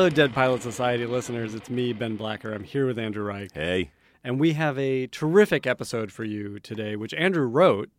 [0.00, 1.54] Hello, Dead Pilot Society listeners.
[1.54, 2.54] It's me, Ben Blacker.
[2.54, 3.50] I'm here with Andrew Reich.
[3.52, 3.90] Hey,
[4.24, 7.90] And we have a terrific episode for you today, which Andrew wrote.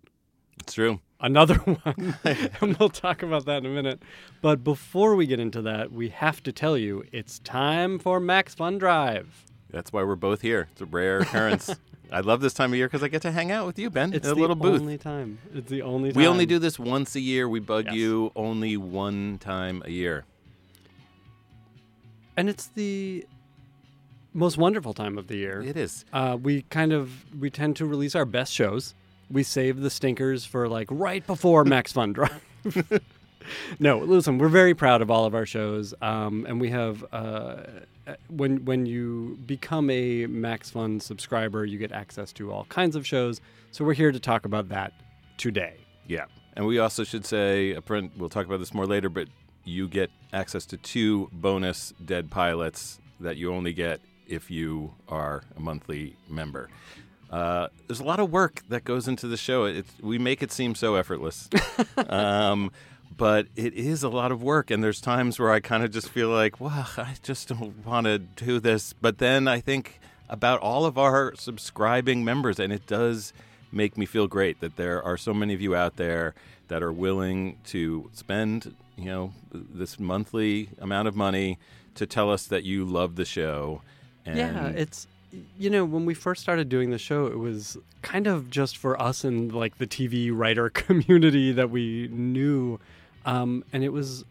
[0.59, 0.99] it's true.
[1.19, 2.15] Another one.
[2.23, 4.01] and we'll talk about that in a minute.
[4.41, 8.55] But before we get into that, we have to tell you it's time for Max
[8.55, 9.45] Fun Drive.
[9.69, 10.69] That's why we're both here.
[10.71, 11.69] It's a rare occurrence.
[12.11, 14.11] I love this time of year because I get to hang out with you, Ben,
[14.11, 14.81] It's in a the little booth.
[14.81, 15.37] only time.
[15.53, 16.19] It's the only time.
[16.19, 17.47] We only do this once a year.
[17.47, 17.93] We bug Yes.
[17.93, 20.25] you only one time a year.
[22.37, 23.25] And it's the
[24.33, 25.61] most wonderful time of the year.
[25.61, 26.05] It is.
[26.13, 28.93] Uh, we kind of we tend to release our best shows.
[29.29, 32.41] We save the stinkers for like right before Max Fun Drive.
[33.79, 37.57] no, listen, we're very proud of all of our shows, um, and we have uh,
[38.29, 43.05] when when you become a Max Fun subscriber, you get access to all kinds of
[43.05, 43.41] shows.
[43.71, 44.93] So we're here to talk about that
[45.37, 45.77] today.
[46.07, 46.25] Yeah.
[46.55, 49.29] And we also should say, a print, we'll talk about this more later, but
[49.63, 55.43] you get access to two bonus Dead Pilots that you only get if you are
[55.55, 56.69] a monthly member.
[57.29, 59.65] Uh, there's a lot of work that goes into the show.
[59.65, 61.49] It's, we make it seem so effortless.
[62.09, 62.71] um,
[63.15, 66.09] but it is a lot of work, and there's times where I kind of just
[66.09, 68.93] feel like, well, I just don't want to do this.
[68.93, 69.99] But then I think
[70.29, 73.33] about all of our subscribing members, and it does
[73.71, 76.33] make me feel great that there are so many of you out there
[76.67, 81.57] that are willing to spend, you know, this monthly amount of money
[81.95, 83.81] to tell us that you love the show.
[84.25, 85.07] And yeah, it's
[85.57, 89.01] you know when we first started doing the show, it was kind of just for
[89.01, 92.79] us and like the TV writer community that we knew,
[93.25, 94.23] um, and it was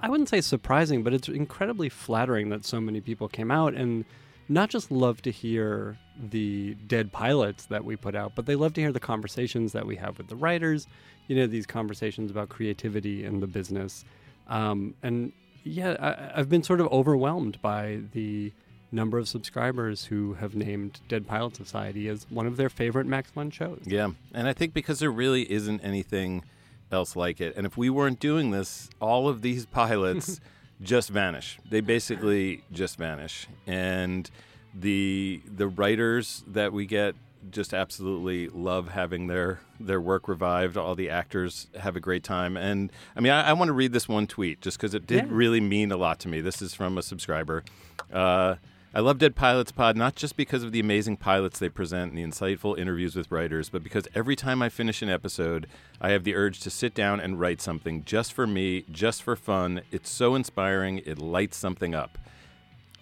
[0.00, 4.04] I wouldn't say surprising, but it's incredibly flattering that so many people came out and
[4.48, 5.98] not just love to hear
[6.30, 9.86] the dead pilots that we put out, but they love to hear the conversations that
[9.86, 10.86] we have with the writers.
[11.28, 14.04] You know, these conversations about creativity and the business.
[14.48, 15.32] Um, and
[15.64, 18.52] yeah, I, I've been sort of overwhelmed by the
[18.90, 23.30] number of subscribers who have named Dead Pilot Society as one of their favorite Max
[23.30, 23.80] Fun shows.
[23.84, 26.44] Yeah, and I think because there really isn't anything
[26.90, 30.40] else like it, and if we weren't doing this, all of these pilots
[30.82, 31.58] just vanish.
[31.68, 34.30] They basically just vanish, and
[34.74, 37.14] the the writers that we get
[37.50, 40.76] just absolutely love having their their work revived.
[40.76, 43.92] All the actors have a great time, and I mean, I, I want to read
[43.92, 45.30] this one tweet just because it did Yeah.
[45.30, 46.40] really mean a lot to me.
[46.40, 47.64] This is from a subscriber.
[48.12, 48.56] Uh,
[48.94, 52.18] I love Dead Pilots Pod not just because of the amazing pilots they present and
[52.18, 55.66] the insightful interviews with writers, but because every time I finish an episode,
[56.00, 59.34] I have the urge to sit down and write something just for me, just for
[59.34, 59.80] fun.
[59.90, 60.98] It's so inspiring.
[61.06, 62.18] It lights something up.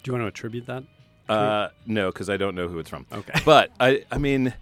[0.01, 0.83] Do you want to attribute that?
[1.31, 3.05] Uh, no, because I don't know who it's from.
[3.11, 3.39] Okay.
[3.45, 4.53] But I, I mean,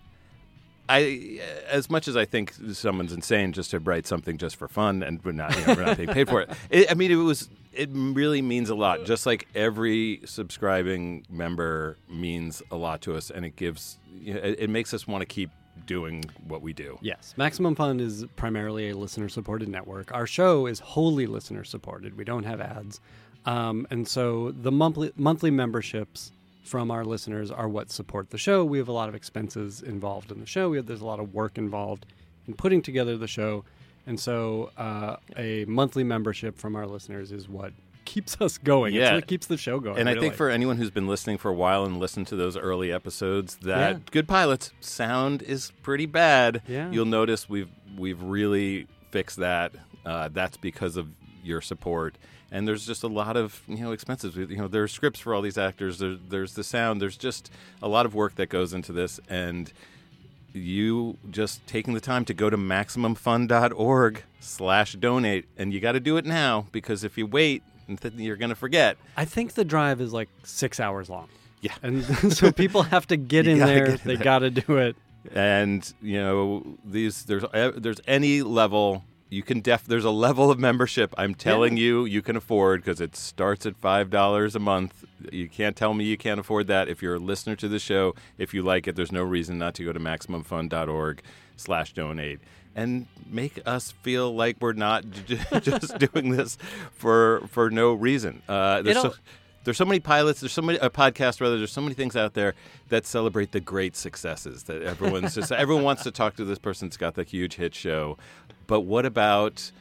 [0.88, 5.03] I as much as I think someone's insane just to write something just for fun
[5.03, 6.50] and we're not, you know, we're not being paid for it.
[6.69, 6.91] it.
[6.91, 9.06] I mean, it was it really means a lot.
[9.06, 14.40] Just like every subscribing member means a lot to us, and it gives you know,
[14.40, 15.51] it, it makes us want to keep
[15.86, 16.97] doing what we do.
[17.01, 20.12] Yes, Maximum Fun is primarily a listener supported network.
[20.13, 22.18] Our show is wholly listener supported.
[22.18, 23.00] We don't have ads.
[23.46, 26.31] Um, and so the monthly monthly memberships
[26.64, 28.64] from our listeners are what support the show.
[28.66, 30.70] We have a lot of expenses involved in the show.
[30.70, 32.06] We have, there's a lot of work involved
[32.47, 33.64] in putting together the show.
[34.06, 37.74] And so uh, a monthly membership from our listeners is what
[38.06, 38.96] keeps us going.
[38.96, 39.16] It's Yeah.
[39.16, 40.00] what keeps the show going.
[40.00, 42.58] And I think for anyone who's been listening for a while and listened to those
[42.58, 44.00] early episodes, that Yeah.
[44.12, 46.62] Good Pilots sound is pretty bad.
[46.68, 46.90] Yeah.
[46.92, 49.74] You'll notice we've we've really fixed that.
[50.06, 51.07] Uh, that's because of
[51.44, 52.18] your support.
[52.51, 54.36] And there's just a lot of you know expenses.
[54.36, 56.00] You know, there are scripts for all these actors.
[56.00, 57.01] There, there's the sound.
[57.01, 57.51] There's just
[57.81, 59.72] a lot of work that goes into this, and
[60.54, 66.00] you just taking the time to go to maximumfun.org slash donate and you got to
[66.00, 67.62] do it now because if you wait
[68.16, 71.28] you're going to forget I think the drive is like six hours long.
[71.62, 71.74] Yeah.
[71.84, 72.04] And
[72.34, 73.88] so people have to get in there.
[73.88, 74.96] get in they got to do it.
[75.34, 80.50] and you know these there's uh, there's any level you can def there's a level
[80.50, 84.60] of membership i'm telling you you can afford because it starts at five dollars a
[84.60, 87.80] month you can't tell me you can't afford that if you're a listener to the
[87.80, 91.22] show if you like it there's no reason not to go to maximumfun.org
[91.56, 92.40] slash donate
[92.76, 96.58] and make us feel like we're not j- just doing this
[96.92, 99.14] for for no reason uh, there's so,
[99.64, 100.40] there's so many pilots.
[100.40, 101.42] There's so many uh, podcasts.
[101.42, 102.56] Rather, there's so many things out there
[102.88, 105.52] that celebrate the great successes that everyone's just.
[105.52, 108.18] Everyone wants to talk to this person that's got the huge hit show,
[108.69, 109.71] but what about?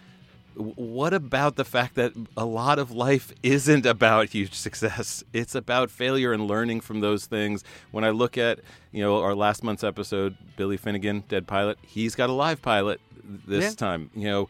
[0.54, 5.22] What about the fact that a lot of life isn't about huge success?
[5.32, 7.62] It's about failure and learning from those things.
[7.92, 8.58] When I look at,
[8.90, 13.00] you know, our last month's episode, Billy Finnegan, dead pilot, he's got a live pilot
[13.46, 13.70] this Yeah.
[13.76, 14.10] time.
[14.16, 14.48] You know,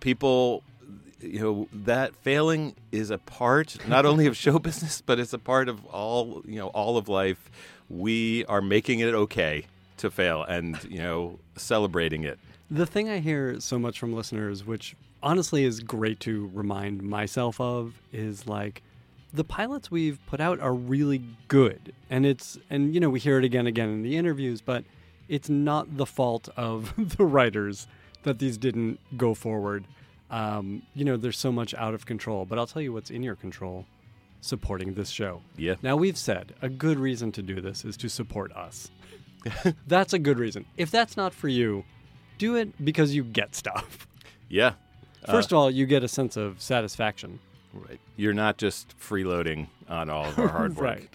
[0.00, 0.64] people
[1.20, 5.38] you know that failing is a part not only of show business, but it's a
[5.38, 7.48] part of all you know all of life.
[7.88, 9.66] We are making it okay
[9.98, 12.40] to fail, and you know celebrating it.
[12.70, 17.60] The thing I hear so much from listeners, which honestly is great to remind myself
[17.60, 18.82] of, is like
[19.32, 21.92] the pilots we've put out are really good.
[22.08, 24.84] And it's, and you know, we hear it again and again in the interviews, but
[25.28, 27.86] it's not the fault of the writers
[28.22, 29.84] that these didn't go forward.
[30.30, 33.22] Um, you know, there's so much out of control, but I'll tell you what's in
[33.22, 33.86] your control
[34.40, 35.42] supporting this show.
[35.56, 35.74] Yeah.
[35.82, 38.90] Now, we've said a good reason to do this is to support us.
[39.86, 40.64] that's a good reason.
[40.76, 41.84] If that's not for you,
[42.38, 44.06] do it because you get stuff.
[44.48, 44.72] Yeah.
[45.30, 47.38] First of all, you get a sense of satisfaction.
[47.72, 47.98] Right.
[48.16, 50.84] You're not just freeloading on all of our hard work.
[50.84, 51.08] right.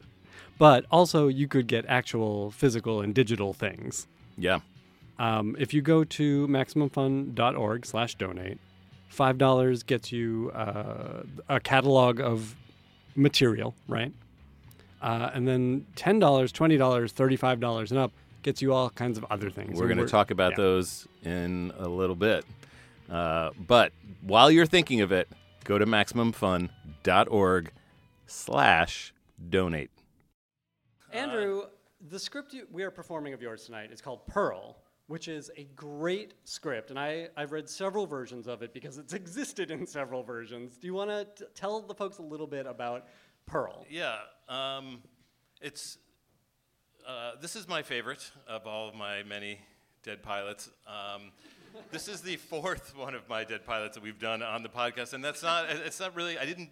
[0.57, 4.07] But also, you could get actual physical and digital things.
[4.37, 4.59] Yeah.
[5.17, 8.57] Um, if you go to maximumfun.org slash donate,
[9.13, 12.55] $5 gets you uh, a catalog of
[13.15, 14.11] material, right?
[15.01, 19.79] Uh, and then $10, $20, $35 and up gets you all kinds of other things.
[19.79, 20.57] We're going to talk about yeah.
[20.57, 22.45] those in a little bit.
[23.09, 23.91] Uh, but
[24.21, 25.27] while you're thinking of it,
[25.63, 27.71] go to maximumfun.org
[28.27, 29.13] slash
[29.49, 29.91] donate.
[31.11, 31.63] Andrew,
[32.09, 34.77] the script you, we are performing of yours tonight is called Pearl,
[35.07, 39.13] which is a great script, and I, I've read several versions of it because it's
[39.15, 40.77] existed in several versions.
[40.77, 43.07] Do you want to tell the folks a little bit about
[43.45, 43.85] Pearl?
[43.89, 45.01] Yeah, um,
[45.61, 45.97] it's
[47.09, 49.57] uh, this is my favorite of all of my many
[50.03, 50.69] dead pilots.
[50.87, 51.31] Um,
[51.91, 55.13] this is the fourth one of my dead pilots that we've done on the podcast,
[55.13, 55.65] and that's not.
[55.71, 56.37] It's not really.
[56.37, 56.69] I didn't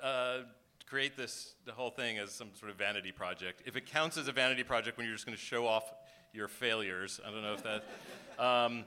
[0.00, 0.38] uh,
[0.86, 3.62] create this the whole thing as some sort of vanity project.
[3.66, 5.92] If it counts as a vanity project when you're just going to show off
[6.32, 7.84] your failures, I don't know if that.
[8.38, 8.86] Um,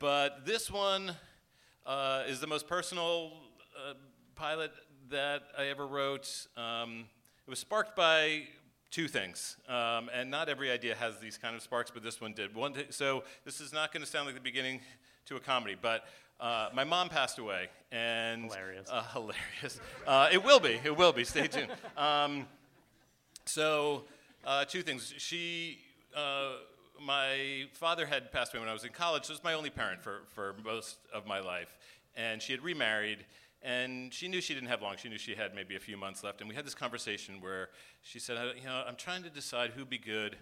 [0.00, 1.14] but this one
[1.86, 3.30] uh, is the most personal
[3.76, 3.94] uh,
[4.34, 4.72] pilot
[5.10, 6.48] that I ever wrote.
[6.56, 7.04] Um,
[7.46, 8.42] it was sparked by
[8.92, 12.34] two things, um, and not every idea has these kind of sparks, but this one
[12.34, 12.54] did.
[12.54, 14.80] One, t- so this is not going to sound like the beginning
[15.26, 16.04] to a comedy, but
[16.38, 18.88] uh, my mom passed away, and Hilarious.
[18.90, 19.80] Uh, hilarious.
[20.06, 20.78] Uh, it will be.
[20.84, 21.24] It will be.
[21.24, 21.68] Stay tuned.
[21.96, 22.46] Um,
[23.44, 24.04] so,
[24.44, 25.12] uh, two things.
[25.18, 25.78] She,
[26.16, 26.52] uh,
[27.00, 29.70] my father had passed away when I was in college, so it was my only
[29.70, 31.76] parent for, for most of my life.
[32.16, 33.24] And she had remarried,
[33.62, 34.96] and she knew she didn't have long.
[34.96, 36.40] She knew she had maybe a few months left.
[36.40, 37.68] And we had this conversation where
[38.02, 40.36] she said, "I- You know, I'm trying to decide who'd be good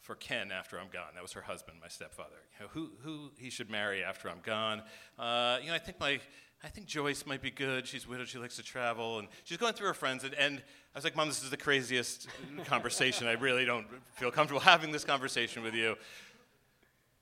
[0.00, 1.14] for Ken after I'm gone.
[1.14, 2.36] That was her husband, my stepfather.
[2.58, 4.82] You know, who, who he should marry after I'm gone.
[5.18, 6.18] Uh, you know, I think my,
[6.64, 7.86] I think Joyce might be good.
[7.86, 8.26] She's widowed.
[8.28, 10.24] She likes to travel, and she's going through her friends.
[10.24, 12.28] And, and I was like, Mom, this is the craziest
[12.64, 13.26] conversation.
[13.28, 15.96] I really don't feel comfortable having this conversation with you.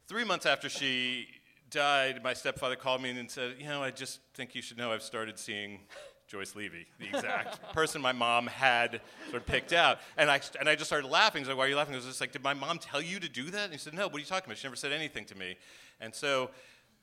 [0.07, 1.29] Three months after she
[1.71, 4.93] died, my stepfather called me and said, You know, I just think you should know
[4.93, 5.81] I've started seeing
[6.27, 9.01] Joyce Levy, the exact person my mom had
[9.31, 9.99] sort of picked out.
[10.17, 11.41] And I, and I just started laughing.
[11.41, 11.95] He's like, Why are you laughing?
[11.95, 13.65] I was just like, Did my mom tell you to do that?
[13.65, 14.59] And he said, No, what are you talking about?
[14.59, 15.57] She never said anything to me.
[16.01, 16.51] And so,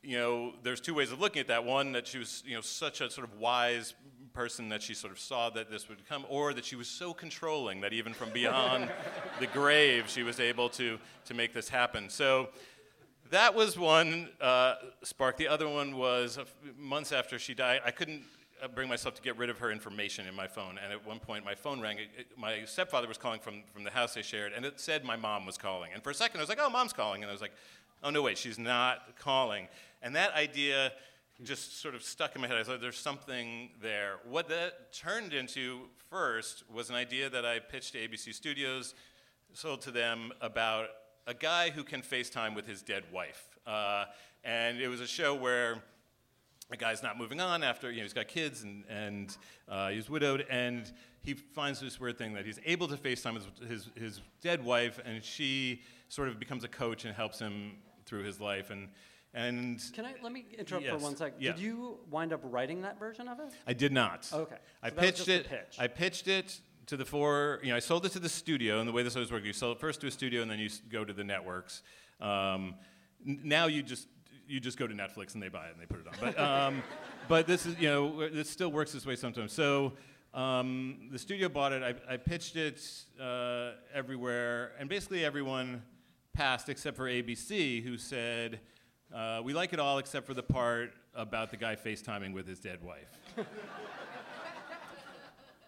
[0.04, 1.66] you know, there's two ways of looking at that.
[1.66, 3.96] One, that she was, you know, such a sort of wise
[4.34, 7.13] person that she sort of saw that this would come, or that she was so
[7.13, 8.92] controlling that even from beyond
[9.39, 12.10] the grave, she was able to, to make this happen.
[12.10, 12.50] So,
[13.32, 15.38] that was one uh, spark.
[15.38, 16.38] The other one was
[16.77, 17.82] months after she died.
[17.86, 18.24] I couldn't
[18.63, 20.77] uh, bring myself to get rid of her information in my phone.
[20.82, 21.98] And at one point, my phone rang.
[21.98, 25.03] It, it- my stepfather was calling from, from the house they shared, and it said
[25.03, 25.91] my mom was calling.
[25.94, 27.24] And for a second, I was like, oh, mom's calling.
[27.24, 27.53] And I was like,
[28.03, 29.67] oh, no, wait, she's not calling.
[30.01, 30.91] And that idea
[31.44, 32.58] just sort of stuck in my head.
[32.58, 34.20] I thought there's something there.
[34.29, 38.94] What that turned into first was an idea that I pitched to ABC Studios,
[39.53, 40.88] sold to them about
[41.27, 43.50] a guy who can FaceTime with his dead wife.
[43.65, 44.05] Uh,
[44.44, 45.82] and it was a show where
[46.72, 49.38] a guy's not moving on after, you know, he's got kids and, and
[49.70, 50.91] uh, he's widowed, and
[51.24, 55.00] he finds this weird thing that he's able to FaceTime his, his, his dead wife,
[55.05, 57.74] and she sort of becomes a coach and helps him
[58.05, 58.70] through his life.
[58.70, 58.89] And,
[59.34, 61.34] and Can I let me interrupt Yes, for one sec?
[61.39, 61.51] yeah.
[61.53, 63.53] Did you wind up writing that version of it?
[63.67, 64.29] I did not.
[64.32, 64.55] Okay.
[64.84, 65.48] I So was pitched it.
[65.50, 65.75] pitch.
[65.79, 67.60] I pitched it to the four.
[67.63, 69.54] You know, I sold it to the studio, and the way this always works, you
[69.54, 71.84] sell it first to a studio, and then you go to the networks.
[72.22, 72.75] Um,
[73.27, 74.08] n- now you just
[74.48, 76.13] you just go to Netflix and they buy it and they put it on.
[76.20, 76.84] But um,
[77.27, 79.54] but this is you know this still works this way sometimes.
[79.54, 79.94] So.
[80.34, 81.82] Um, the studio bought it.
[81.82, 82.86] I, I pitched it
[83.22, 85.82] uh, everywhere, and basically everyone
[86.34, 88.60] passed except for ABC, who said,
[89.15, 92.60] uh, "We like it all except for the part about the guy FaceTiming with his
[92.60, 93.18] dead wife."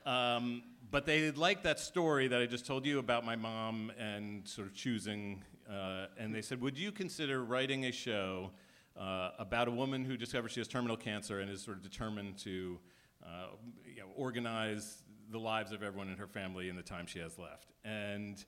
[0.07, 4.47] Um, but they liked that story that I just told you about my mom and
[4.47, 5.43] sort of choosing.
[5.69, 8.51] Uh, and they said, Would you consider writing a show
[8.97, 12.37] uh, about a woman who discovers she has terminal cancer and is sort of determined
[12.39, 12.79] to
[13.23, 13.47] uh,
[13.85, 17.37] you know, organize the lives of everyone in her family in the time she has
[17.37, 17.73] left.
[17.83, 18.43] And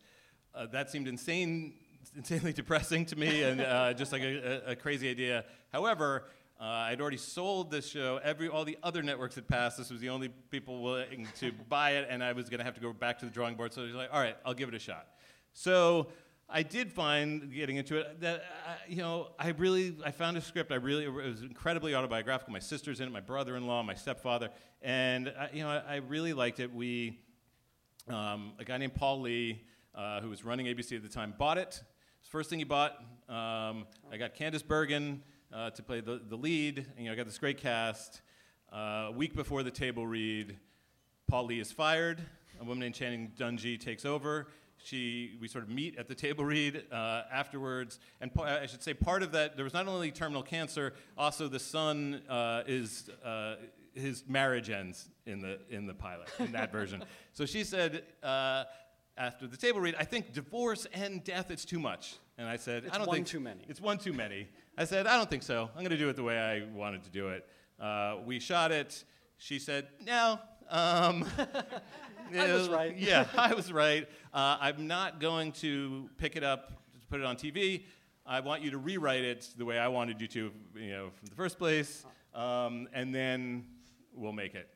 [0.56, 1.74] uh, that seemed insane,
[2.16, 5.44] insanely depressing to me and uh, just like a, a, crazy idea.
[5.74, 6.26] However,
[6.60, 8.20] uh, I'd already sold this show.
[8.22, 9.78] Every all the other networks had passed.
[9.78, 12.76] This was the only people willing to buy it, and I was going to have
[12.76, 13.74] to go back to the drawing board.
[13.74, 15.08] So I was like, "All right, I'll give it a shot."
[15.54, 16.08] So
[16.50, 20.42] I did find getting into it that uh, you know I really I found a
[20.42, 22.52] script I really it was incredibly autobiographical.
[22.52, 24.50] My sister's in it, my brother-in-law, my stepfather,
[24.82, 26.74] and I, you know I, I, really liked it.
[26.74, 27.20] We
[28.10, 29.64] um, a guy named Paul Lee
[29.96, 31.82] uh, who was running ABC at the time bought it.
[32.22, 32.98] First thing he bought,
[33.30, 36.78] um, I got Candice Bergen uh, to play the, the lead.
[36.78, 38.22] And, you know I got this great cast.
[38.72, 40.58] Uh, a week before the table read,
[41.28, 42.22] Paul Lee is fired.
[42.60, 44.48] A woman named Channing Dungey takes over
[44.84, 48.00] she, we sort of meet at the table read uh, afterwards.
[48.22, 51.60] And I should say, part of that, there was not only terminal cancer, also the
[51.60, 53.56] son uh, is, uh,
[53.94, 57.04] his marriage ends in the, in the pilot, in that version.
[57.34, 58.66] So she said, uh,
[59.18, 62.16] after the table read, I think divorce and death, it's too much.
[62.38, 63.62] And I said, it's I don't one think too many.
[63.70, 64.50] It's one too many.
[64.80, 65.70] I said, I don't think so.
[65.76, 67.46] I'm going to do it the way I wanted to do it.
[67.82, 69.04] Uh, we shot it.
[69.36, 70.40] She said, no.
[70.70, 71.26] Um,
[72.34, 72.98] I was right.
[72.98, 74.08] yeah, I was right.
[74.34, 76.70] Uh, I'm not going to pick it up,
[77.02, 77.84] to put it on TV.
[78.26, 81.28] I want you to rewrite it the way I wanted you to, you know, from
[81.28, 83.66] the first place, um, and then
[84.14, 84.70] we'll make it.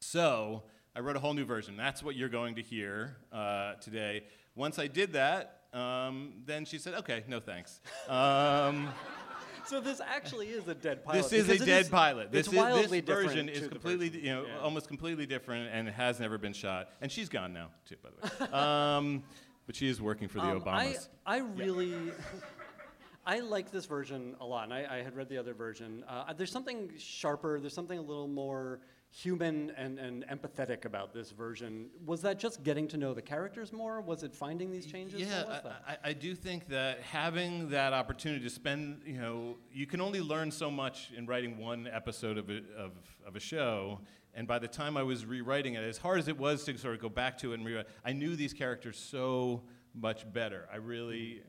[0.00, 0.64] So
[0.96, 1.76] I wrote a whole new version.
[1.76, 4.24] That's what you're going to hear uh, today.
[4.56, 8.88] Once I did that, um, then she said, "Okay, no thanks." Um,
[9.66, 11.28] so this actually is a dead pilot.
[11.28, 12.30] This is a dead is, pilot.
[12.30, 14.24] This, is, this version is completely, version.
[14.24, 14.58] you know, yeah.
[14.60, 16.90] almost completely different, and it has never been shot.
[17.00, 18.50] And she's gone now, too, by the way.
[18.52, 19.22] um,
[19.66, 21.08] but she is working for the um, Obamas.
[21.26, 21.90] I, I really.
[21.90, 22.12] Yeah.
[23.26, 26.04] I like this version a lot, and I, I had read the other version.
[26.06, 27.58] Uh, there's something sharper.
[27.58, 28.80] There's something a little more
[29.16, 31.86] human and, and empathetic about this version.
[32.04, 34.00] Was that just getting to know the characters more?
[34.00, 35.20] Was it finding these changes?
[35.20, 40.00] Yeah, I, I, do think that having that opportunity to spend, you know, you can
[40.00, 42.90] only learn so much in writing one episode of a, of,
[43.24, 44.00] of a show.
[44.34, 46.94] And by the time I was rewriting it, as hard as it was to sort
[46.94, 49.62] of go back to it and rewrite, I knew these characters so
[49.94, 50.68] much better.
[50.72, 51.42] I really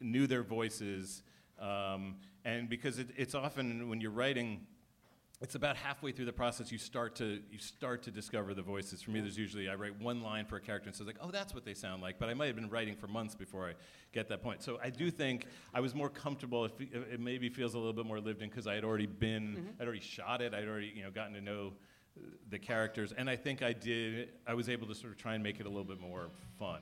[0.00, 1.22] knew their voices.
[1.60, 2.16] Um,
[2.46, 4.66] and because it, it's often when you're writing,
[5.42, 9.02] it's about halfway through the process you start to you start to discover the voices.
[9.02, 11.32] For me, there's usually I write one line for a character and says like, oh,
[11.32, 12.20] that's what they sound like.
[12.20, 13.72] But I might have been writing for months before I
[14.12, 14.62] get that point.
[14.62, 16.64] So I do think I was more comfortable.
[16.64, 19.56] If it maybe feels a little bit more lived in because I had already been,
[19.56, 19.82] mm-hmm.
[19.82, 20.54] I'd already shot it.
[20.54, 21.72] I'd already you know gotten to know
[22.50, 24.28] the characters, and I think I did.
[24.46, 26.80] I was able to sort of try and make it a little bit more fun.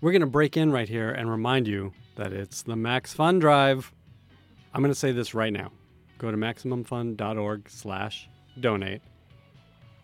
[0.00, 3.38] We're going to break in right here and remind you that it's the Max Fun
[3.38, 3.92] Drive.
[4.72, 5.72] I'm going to say this right now
[6.20, 8.28] go to maximumfun.org slash
[8.60, 9.02] donate.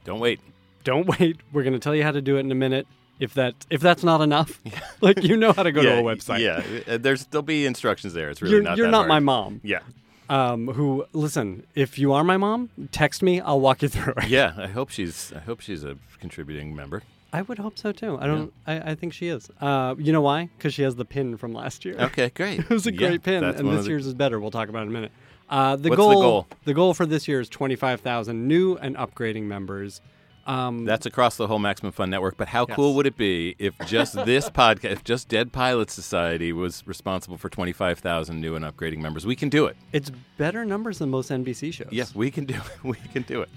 [0.05, 0.41] Don't wait.
[0.85, 1.39] Don't wait.
[1.53, 2.87] We're going to tell you how to do it in a minute.
[3.19, 4.61] If that if that's not enough,
[5.01, 6.41] like you know how to go yeah, to a website.
[6.41, 8.29] Yeah, uh, there's there'll be instructions there.
[8.29, 8.77] It's really you're, not.
[8.77, 9.09] You're not hard.
[9.09, 9.61] my mom.
[9.65, 9.81] Yeah.
[10.29, 11.65] Um, who listen?
[11.75, 13.41] If you are my mom, text me.
[13.41, 14.29] I'll walk you through it.
[14.29, 15.33] Yeah, I hope she's.
[15.35, 17.05] I hope she's a contributing member.
[17.33, 18.19] I would hope so too.
[18.21, 18.53] I don't.
[18.69, 18.83] Yeah.
[18.85, 19.51] I, I think she is.
[19.63, 20.51] Uh, you know why?
[20.59, 21.97] Because she has the pin from last year.
[21.99, 22.61] Okay, great.
[22.61, 23.91] it was a yeah, great pin, and this the...
[23.91, 24.39] year's is better.
[24.41, 25.13] We'll talk about it in a minute.
[25.49, 26.47] Uh, the What's goal, the goal?
[26.65, 30.01] The goal for this year is 25,000 new and upgrading members.
[30.47, 32.37] Um, That's across the whole Maximum Fun network.
[32.37, 32.77] But how yes.
[32.77, 37.37] cool would it be if just this podcast, if just Dead Pilot Society was responsible
[37.37, 39.27] for 25,000 new and upgrading members?
[39.27, 39.77] We can do it.
[39.93, 41.89] It's better numbers than most NBC shows.
[41.91, 42.63] Yes, we can do it.
[42.85, 43.51] We can do it.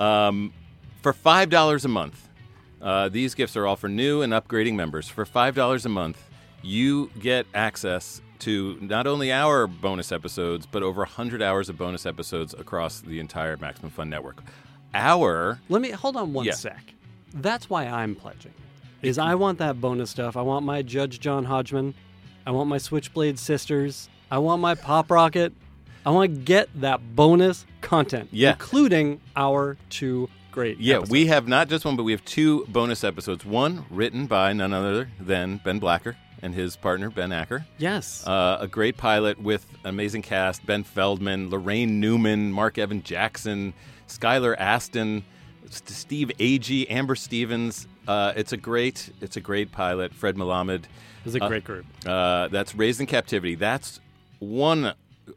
[0.00, 0.52] Um,
[1.02, 2.28] for $5 a month,
[2.82, 5.08] uh, these gifts are all for new and upgrading members.
[5.08, 6.22] For $5 a month,
[6.62, 12.06] you get access to not only our bonus episodes, but over 100 hours of bonus
[12.06, 14.42] episodes across the entire Maximum Fun network.
[14.94, 15.60] Our.
[15.68, 16.52] Let me hold on one yeah.
[16.52, 16.94] sec.
[17.34, 18.52] That's why I'm pledging.
[19.02, 20.36] Is I want that bonus stuff.
[20.36, 21.94] I want my Judge John Hodgman.
[22.46, 24.08] I want my Switchblade sisters.
[24.30, 25.52] I want my Pop Rocket.
[26.04, 28.52] I want to get that bonus content, yeah.
[28.52, 30.78] including our two great.
[30.78, 31.10] Yeah, episodes.
[31.10, 33.44] we have not just one, but we have two bonus episodes.
[33.44, 37.66] One written by none other than Ben Blacker, and his partner Ben Acker.
[37.78, 43.74] Yes, uh, a great pilot with amazing cast: Ben Feldman, Laraine Newman, Mark Evan Jackson,
[44.08, 45.24] Skylar Astin,
[45.70, 47.86] Steve Agee, Amber Stevens.
[48.08, 50.14] Uh, it's a great, it's a great pilot.
[50.14, 50.84] Fred Melamed.
[51.24, 51.86] It's a uh, great group.
[52.06, 53.54] Uh, that's Raised in Captivity.
[53.54, 54.00] That's
[54.38, 54.94] one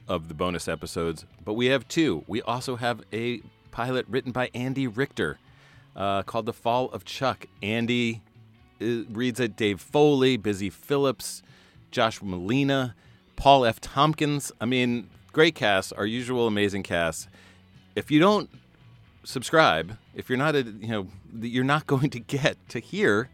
[0.08, 2.24] of the bonus episodes, but we have two.
[2.28, 3.42] We also have a
[3.72, 5.38] pilot written by Andy Richter
[5.96, 7.48] uh, called The Fall of Chuck.
[7.62, 8.22] Andy
[9.10, 11.42] reads it Dave Foley, Busy Phillips,
[11.92, 12.94] Josh Malina,
[13.36, 13.80] Paul F.
[13.80, 14.52] Tompkins.
[14.62, 17.30] I mean, great cast, our usual amazing cast.
[17.96, 18.50] If you don't
[19.24, 21.08] subscribe, if you're not a, you know,
[21.40, 23.30] you're not going to get to hear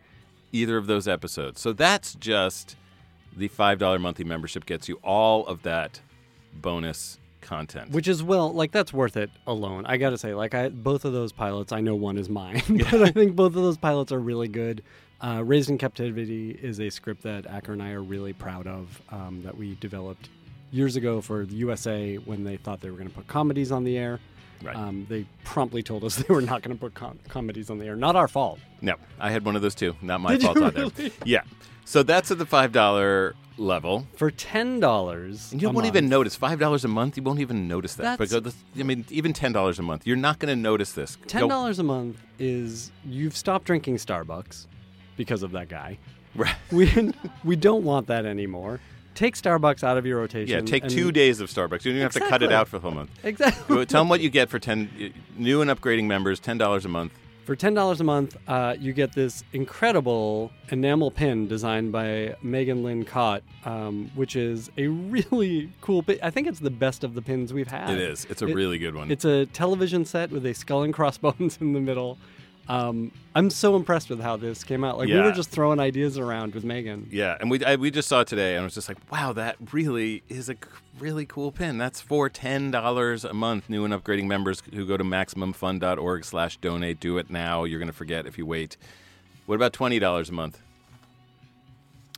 [0.51, 1.61] either of those episodes.
[1.61, 2.75] So that's just
[3.35, 6.01] the $5 monthly membership gets you all of that
[6.53, 7.91] bonus content.
[7.91, 9.85] Which is well, like that's worth it alone.
[9.85, 12.61] I got to say, like I both of those pilots, I know one is mine,
[12.69, 14.83] but I think both of those pilots are really good.
[15.21, 19.01] Uh, Raised in Captivity is a script that Acker and I are really proud of
[19.09, 20.29] um, that we developed
[20.71, 23.83] years ago for the USA when they thought they were going to put comedies on
[23.83, 24.19] the air.
[24.61, 24.75] Right.
[24.75, 27.85] Um, they promptly told us they were not going to put com- comedies on the
[27.85, 27.95] air.
[27.95, 28.59] Not our fault.
[28.81, 29.95] No, I had one of those too.
[30.01, 30.81] Not my Did fault either.
[30.97, 31.13] really?
[31.25, 31.41] Yeah.
[31.85, 34.07] So that's at the $5 level.
[34.15, 37.17] For ten dollars, And you won't even notice five dollars a month.
[37.17, 38.17] You won't even notice that.
[38.17, 41.17] That's- Because I mean, even ten dollars a month, you're not going to notice this.
[41.27, 44.67] Ten dollars a month is you've stopped drinking Starbucks
[45.19, 45.97] because of that guy.
[46.33, 46.55] Right.
[46.71, 47.11] We
[47.43, 48.79] we don't want that anymore.
[49.15, 50.55] Take Starbucks out of your rotation.
[50.65, 51.83] Yeah, take and- two days of Starbucks.
[51.83, 53.09] You don't even have to cut it out for the whole month.
[53.23, 53.85] Exactly.
[53.85, 54.89] Tell them what you get for ten
[55.37, 56.39] new and upgrading members.
[56.39, 57.11] Ten dollars a month.
[57.43, 62.83] For ten dollars a month, uh, you get this incredible enamel pin designed by Megan
[62.83, 66.19] Lynn Kott, um, which is a really cool pin.
[66.21, 67.89] I think it's the best of the pins we've had.
[67.89, 68.25] It is.
[68.29, 69.09] It's a It- really good one.
[69.11, 72.17] It's a television set with a skull and crossbones in the middle.
[72.69, 74.99] Um, I'm so impressed with how this came out.
[74.99, 77.07] Like we were just throwing ideas around with Megan.
[77.11, 79.33] yeah, and we I, we just saw it today, and I was just like, wow,
[79.33, 80.55] that really is a
[80.99, 81.79] really cool pin.
[81.79, 83.71] That's for ten dollars a month.
[83.71, 86.99] New and upgrading members who go to maximumfun.org/donate.
[86.99, 87.63] Do it now.
[87.63, 88.77] You're going to forget if you wait.
[89.47, 90.61] What about twenty dollars a month?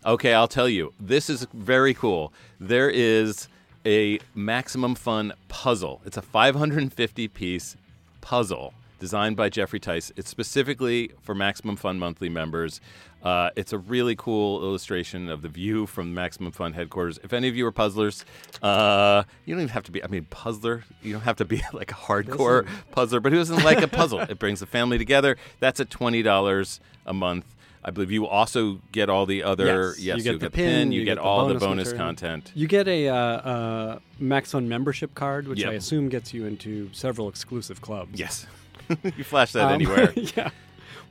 [0.06, 0.94] Okay, I'll tell you.
[1.00, 2.34] This is very cool.
[2.60, 3.48] There is
[3.86, 6.02] a Maximum Fun puzzle.
[6.06, 7.78] It's a 550 piece
[8.20, 10.14] puzzle designed by Jeffrey Tice.
[10.16, 12.80] It's specifically for Maximum Fun monthly members.
[13.24, 17.20] Uh, it's a really cool illustration of the view from Maximum Fun headquarters.
[17.24, 18.24] If any of you are puzzlers,
[18.62, 20.04] uh, you don't even have to be.
[20.04, 20.84] I mean, puzzler.
[21.02, 24.22] You don't have to be like a hardcore puzzler, but who doesn't like a puzzle?
[24.22, 25.36] it brings the family together.
[25.60, 27.56] That's at twenty dollars a month.
[27.84, 29.96] I believe you also get all the other.
[29.98, 31.94] Yes, you get you the get pin, you, you get, get all the bonus bonus
[31.94, 32.52] content.
[32.54, 35.70] You get a uh, uh, Max Fun membership card, which Yep.
[35.72, 38.20] I assume gets you into several exclusive clubs.
[38.20, 38.46] Yes,
[39.18, 40.12] you flash that Um, anywhere.
[40.16, 40.50] yeah.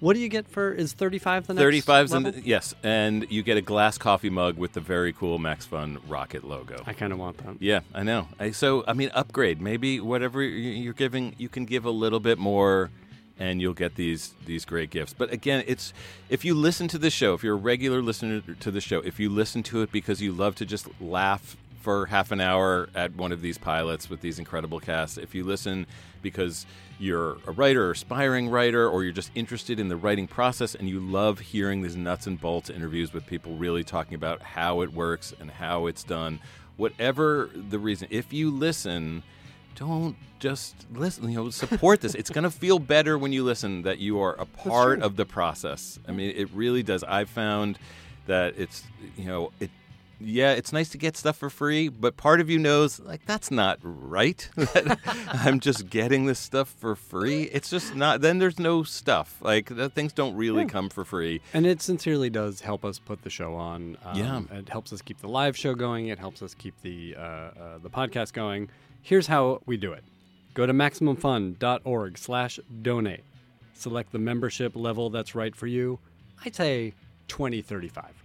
[0.01, 0.73] What do you get for?
[0.73, 1.87] Is 35 the next?
[1.87, 2.41] 35's in level?
[2.41, 5.99] the, yes, and you get a glass coffee mug with the very cool Max Fun
[6.09, 6.83] rocket logo.
[6.87, 7.57] I kind of want that.
[7.61, 8.27] Yeah, I know.
[8.39, 9.61] I, so I mean, upgrade.
[9.61, 12.89] Maybe whatever you're giving, you can give a little bit more,
[13.39, 15.13] and you'll get these these great gifts.
[15.13, 15.93] But again, it's
[16.31, 19.21] if you listen to the show, if you're a regular listener to the show, if
[19.21, 23.15] you listen to it because you love to just laugh for half an hour at
[23.17, 25.87] one of these pilots with these incredible casts, if you listen
[26.23, 26.67] because
[26.99, 30.89] you're a writer or aspiring writer or you're just interested in the writing process and
[30.89, 34.93] you love hearing these nuts and bolts interviews with people really talking about how it
[34.93, 36.39] works and how it's done
[36.77, 39.23] whatever the reason if you listen
[39.75, 42.15] don't just listen you know support this.
[42.15, 45.25] It's going to feel better when you listen that you are a part of the
[45.25, 45.99] process.
[46.09, 47.05] I mean it really does.
[47.05, 47.79] I've found
[48.27, 48.85] that it's
[49.17, 49.71] you know it
[50.21, 53.51] yeah, it's nice to get stuff for free, but part of you knows like that's
[53.51, 54.49] not right.
[54.57, 54.99] That
[55.33, 57.45] I'm just getting this stuff for free.
[57.45, 58.21] It's just not.
[58.21, 59.39] Then there's no stuff.
[59.41, 60.69] Like the things don't really Yeah.
[60.69, 61.41] come for free.
[61.55, 63.97] And it sincerely does help us put the show on.
[64.05, 64.43] Um, Yeah.
[64.59, 66.09] It helps us keep the live show going.
[66.09, 68.69] It helps us keep the uh, uh, the podcast going.
[69.03, 70.05] Here's how we do it.
[70.53, 73.25] Go to MaximumFun.org slash donate.
[73.75, 75.99] Select the membership level that's right for you.
[76.45, 76.93] I'd say
[77.29, 78.20] 2035.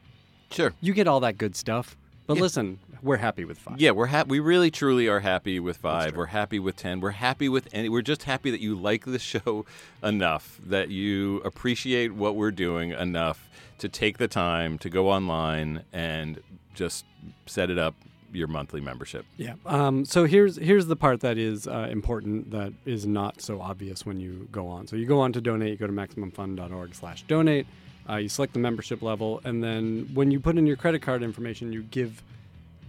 [0.55, 0.73] Sure.
[0.81, 1.97] You get all that good stuff.
[2.27, 2.41] But Yeah.
[2.41, 3.79] listen, we're happy with five.
[3.79, 4.29] Yeah, we're happy.
[4.31, 6.15] We really, truly are happy with five.
[6.15, 6.99] We're happy with ten.
[6.99, 7.87] We're happy with any.
[7.87, 9.65] We're just happy that you like the show
[10.03, 15.83] enough, that you appreciate what we're doing enough to take the time to go online
[15.93, 16.41] and
[16.73, 17.05] just
[17.45, 17.93] set it up
[18.33, 19.25] your monthly membership.
[19.37, 19.53] Yeah.
[19.65, 24.03] Um, so here's here's the part that is uh, important that is not so obvious
[24.03, 24.87] when you go on.
[24.87, 25.69] So you go on to donate.
[25.69, 27.67] You go to maximumfun.org/donate.
[28.09, 31.23] Uh, you select the membership level, and then when you put in your credit card
[31.23, 32.21] information, you give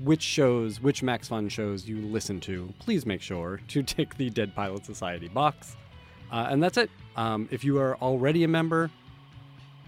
[0.00, 2.72] which shows, which Max Fun shows you listen to.
[2.78, 5.76] Please make sure to tick the Dead Pilot Society box,
[6.30, 6.90] uh, and that's it.
[7.16, 8.90] Um, if you are already a member,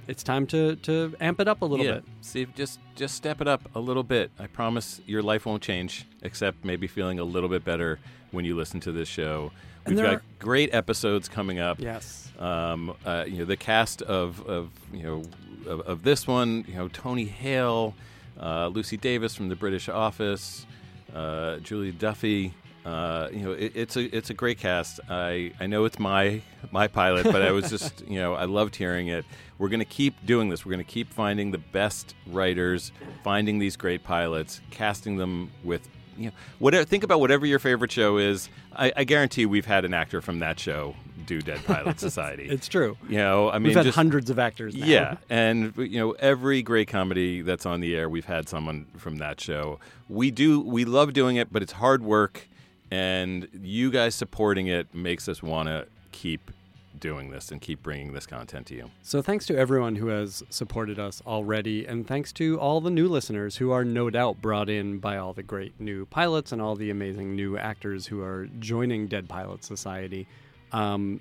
[0.09, 1.93] it's time to to amp it up a little yeah.
[1.95, 2.05] bit.
[2.23, 4.31] See, just just step it up a little bit.
[4.39, 8.01] I promise your life won't change, except maybe feeling a little bit better
[8.33, 9.53] when you listen to this show.
[9.87, 11.79] We've got are- great episodes coming up.
[11.79, 12.31] Yes.
[12.39, 15.23] Um, uh, you know, the cast of, of you know
[15.67, 17.95] of, of this one, you know, Tony Hale,
[18.41, 20.67] uh, Lucy Davis from the British Office,
[21.15, 22.55] uh, Julia Duffy.
[22.85, 25.01] Uh, you know, it, it's a it's a great cast.
[25.11, 28.77] I, I know it's my my pilot, but I was just you know I loved
[28.77, 29.25] hearing it.
[29.59, 30.65] We're gonna keep doing this.
[30.65, 32.93] We're gonna keep finding the best writers,
[33.25, 36.85] finding these great pilots, casting them with you know, whatever.
[36.85, 38.49] Think about whatever your favorite show is.
[38.75, 40.95] I, I guarantee we've had an actor from that show
[41.27, 42.45] do Dead Pilot Society.
[42.49, 42.97] It's true.
[43.09, 44.87] You know, I mean, We've had just- hundreds of actors now.
[44.87, 49.19] Yeah, and you know, every great comedy that's on the air, we've had someone from
[49.19, 49.79] that show.
[50.09, 52.49] We do, we love doing it, but it's hard work,
[52.91, 56.51] and you guys supporting it makes us want to keep
[56.99, 58.91] doing this and keep bringing this content to you.
[59.03, 63.09] So thanks to everyone who has supported us already, and thanks to all the new
[63.09, 66.75] listeners who are no doubt brought in by all the great new pilots and all
[66.75, 70.27] the amazing new actors who are joining Dead Pilot Society.
[70.73, 71.21] Um,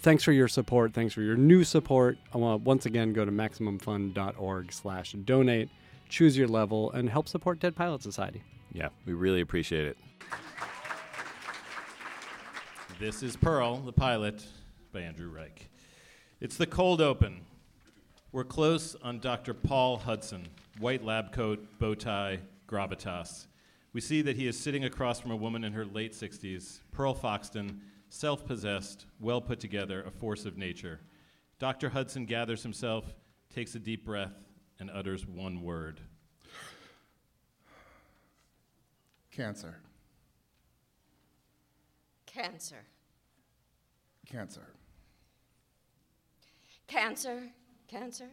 [0.00, 0.92] thanks for your support.
[0.92, 2.18] Thanks for your new support.
[2.34, 5.68] I want to once again go to maximumfun.org slash donate,
[6.08, 8.42] choose your level, and help support Dead Pilot Society.
[8.72, 9.96] Yeah, we really appreciate it.
[12.98, 14.44] This is Pearl, the pilot,
[14.92, 15.70] by Andrew Reich.
[16.40, 17.42] It's the cold open.
[18.32, 19.54] We're close on Dr.
[19.54, 20.48] Paul Hudson,
[20.80, 23.46] white lab coat, bow tie, gravitas.
[23.92, 27.14] We see that he is sitting across from a woman in her late 60s, Pearl
[27.14, 30.98] Foxton, self possessed, well put together, a force of nature.
[31.60, 31.90] Dr.
[31.90, 33.14] Hudson gathers himself,
[33.54, 34.34] takes a deep breath,
[34.80, 36.00] and utters one word.
[39.30, 39.76] Cancer.
[42.38, 42.84] Cancer.
[44.24, 44.68] Cancer.
[46.86, 47.42] Cancer,
[47.88, 48.28] cancer.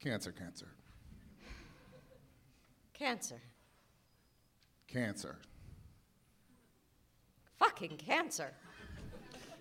[0.00, 0.68] Cancer, cancer.
[2.94, 3.40] Cancer.
[4.88, 5.36] Cancer.
[7.58, 8.54] Fucking cancer.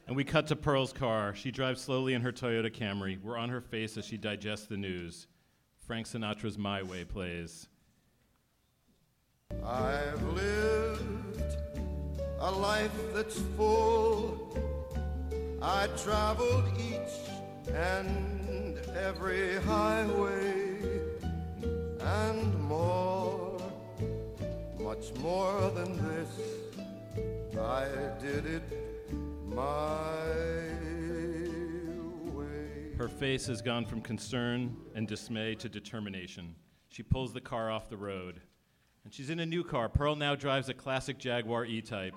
[0.07, 1.35] And we cut to Pearl's car.
[1.35, 3.21] She drives slowly in her Toyota Camry.
[3.21, 5.27] We're on her face as she digests the news.
[5.85, 7.67] Frank Sinatra's My Way plays.
[9.61, 10.82] I've lived
[12.43, 14.53] a life that's full.
[15.61, 20.75] I traveled each and every highway
[22.01, 23.57] and more,
[24.77, 26.27] much more than this.
[27.57, 27.85] I
[28.21, 28.63] did it
[29.45, 30.25] my
[32.33, 32.97] way.
[32.97, 36.55] Her face has gone from concern and dismay to determination.
[36.89, 38.41] She pulls the car off the road.
[39.05, 39.87] And she's in a new car.
[39.87, 42.15] Pearl now drives a classic Jaguar E Type.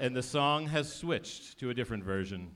[0.00, 2.50] And the song has switched to a different version.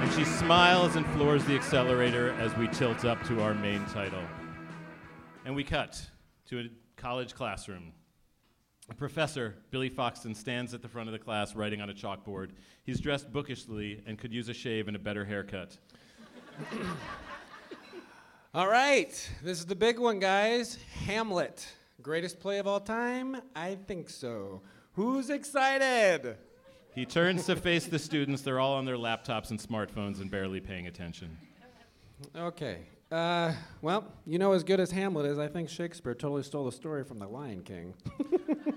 [0.00, 4.22] And she smiles and floors the accelerator as we tilt up to our main title.
[5.44, 6.00] And we cut
[6.50, 6.64] to a
[6.96, 7.94] college classroom.
[8.92, 12.50] A professor, Billy Foxton, stands at the front of the class writing on a chalkboard.
[12.84, 15.78] He's dressed bookishly and could use a shave and a better haircut.
[18.54, 19.08] All right,
[19.42, 20.76] this is the big one, guys.
[21.06, 21.66] Hamlet.
[22.02, 23.40] Greatest play of all time?
[23.56, 24.60] I think so.
[24.92, 26.36] Who's excited?
[26.94, 28.42] He turns to face the students.
[28.42, 31.38] They're all on their laptops and smartphones and barely paying attention.
[32.36, 32.80] Okay.
[33.10, 36.72] Uh, well, you know, as good as Hamlet is, I think Shakespeare totally stole the
[36.72, 37.94] story from The Lion King.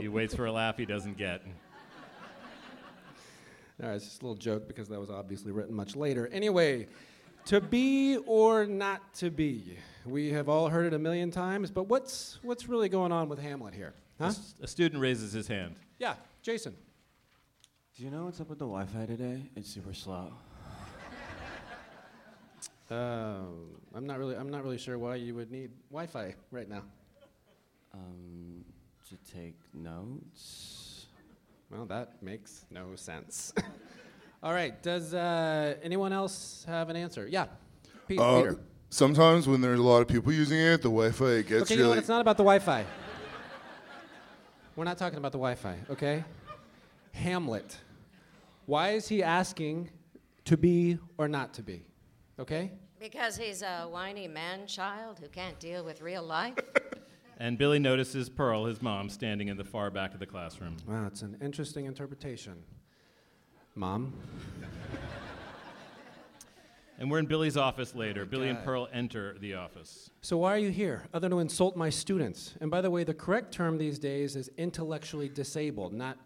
[0.00, 1.42] He waits for a laugh he doesn't get.
[3.82, 6.28] All right, it's just a little joke because that was obviously written much later.
[6.32, 6.86] Anyway,
[7.46, 9.78] to be or not to be.
[10.04, 13.38] We have all heard it a million times, but what's what's really going on with
[13.38, 13.94] Hamlet here?
[14.18, 14.28] A Huh?
[14.30, 15.76] s- A student raises his hand.
[15.98, 16.76] Yeah, Jason.
[17.96, 19.42] Do you know what's up with the Wi-Fi today?
[19.56, 20.32] It's super slow.
[22.90, 26.82] Um, I'm not really I'm not really sure why you would need Wi-Fi right now.
[27.94, 28.64] Um,
[29.10, 31.06] to take notes.
[31.70, 33.52] Well, that makes no sense.
[34.42, 34.80] All right.
[34.82, 37.26] Does uh, anyone else have an answer?
[37.26, 37.46] Yeah,
[38.06, 38.58] Pete, Uh, Peter.
[38.88, 41.88] sometimes when there's a lot of people using it, the Wi-Fi gets Okay, you know
[41.90, 41.98] what?
[41.98, 42.84] It's not about the Wi-Fi.
[44.76, 46.24] We're not talking about the Wi-Fi, okay?
[47.12, 47.76] Hamlet.
[48.66, 49.90] Why is he asking
[50.44, 51.84] to be or not to be?
[52.38, 52.70] Okay?
[53.00, 56.54] Because he's a whiny man child who can't deal with real life.
[57.40, 60.76] And Billy notices Pearl, his mom, standing in the far back of the classroom.
[60.86, 62.62] Wow, it's an interesting interpretation.
[63.74, 64.12] Mom?
[66.98, 68.24] And we're in Billy's office later.
[68.24, 70.10] Oh Billy and Pearl enter the office.
[70.20, 71.04] So why are you here?
[71.14, 72.56] Other than to insult my students.
[72.60, 76.18] And by the way, the correct term these days is intellectually disabled, not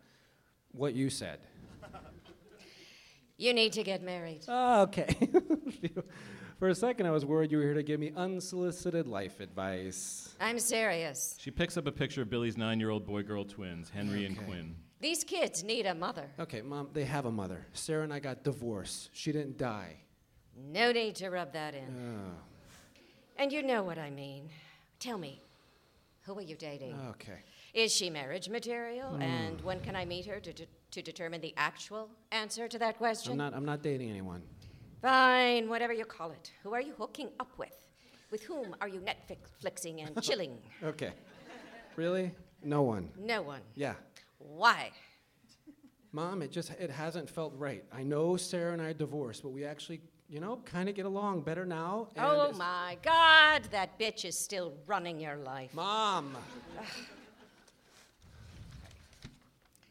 [0.73, 1.39] what you said.
[3.37, 4.41] You need to get married.
[4.49, 5.17] Oh, okay.
[6.59, 10.35] For a second, I was worried you were here to give me unsolicited life advice.
[10.41, 11.37] I'm serious.
[11.41, 14.37] She picks up a picture of Billy's nine year old boy girl twins, Henry and
[14.37, 14.47] Okay.
[14.47, 14.77] Quinn.
[15.01, 16.31] These kids need a mother.
[16.41, 17.67] Okay, Mom, they have a mother.
[17.73, 19.11] Sarah and I got divorced.
[19.13, 19.97] She didn't die.
[20.57, 21.85] No need to rub that in.
[22.29, 22.31] Oh.
[23.37, 24.49] And you know what I mean.
[25.01, 25.43] Tell me,
[26.23, 26.97] Who are you dating?
[27.11, 27.41] Okay.
[27.75, 29.11] Is she marriage material?
[29.11, 29.23] Hmm.
[29.23, 32.97] And when can I meet her to, de- to determine the actual answer to that
[32.97, 33.33] question?
[33.33, 33.53] I'm not.
[33.55, 34.43] I'm not dating anyone.
[35.05, 36.51] Fine, whatever you call it.
[36.63, 37.77] Who are you hooking up with?
[38.31, 40.57] With whom are you Netflixing and chilling?
[40.83, 41.13] Okay.
[41.95, 42.33] Really?
[42.63, 43.11] No one.
[43.19, 43.61] no one.
[43.75, 43.97] Yeah.
[44.39, 44.93] Why?
[46.13, 47.85] Mom, it just it hasn't felt right.
[47.93, 51.43] I know Sarah and I divorced, but we actually, you know, kind of get along
[51.43, 52.09] better now.
[52.17, 55.75] and oh my God, that bitch is still running your life.
[55.75, 56.35] Mom.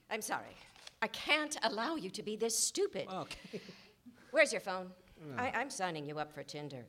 [0.10, 0.58] I'm sorry.
[1.04, 3.08] I can't allow you to be this stupid.
[3.14, 3.62] Okay.
[4.32, 4.90] Where's your phone?
[5.38, 6.86] I, I'm signing you up for Tinder.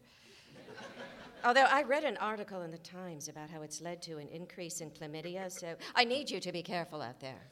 [1.44, 4.81] Although I read an article in the Times about how it's led to an increase
[4.81, 7.42] in chlamydia, so I need you to be careful out there.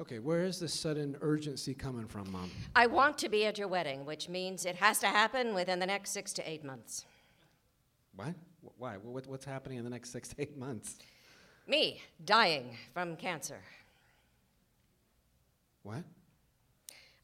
[0.00, 2.50] Okay, where is this sudden urgency coming from, Mom?
[2.74, 5.86] I want to be at your wedding, which means it has to happen within the
[5.86, 7.04] next six to eight months.
[8.16, 8.34] What?
[8.62, 8.96] Wh- Why?
[8.96, 10.96] What, what's happening in the next six to eight months?
[11.66, 13.60] Me dying from cancer.
[15.82, 16.02] What?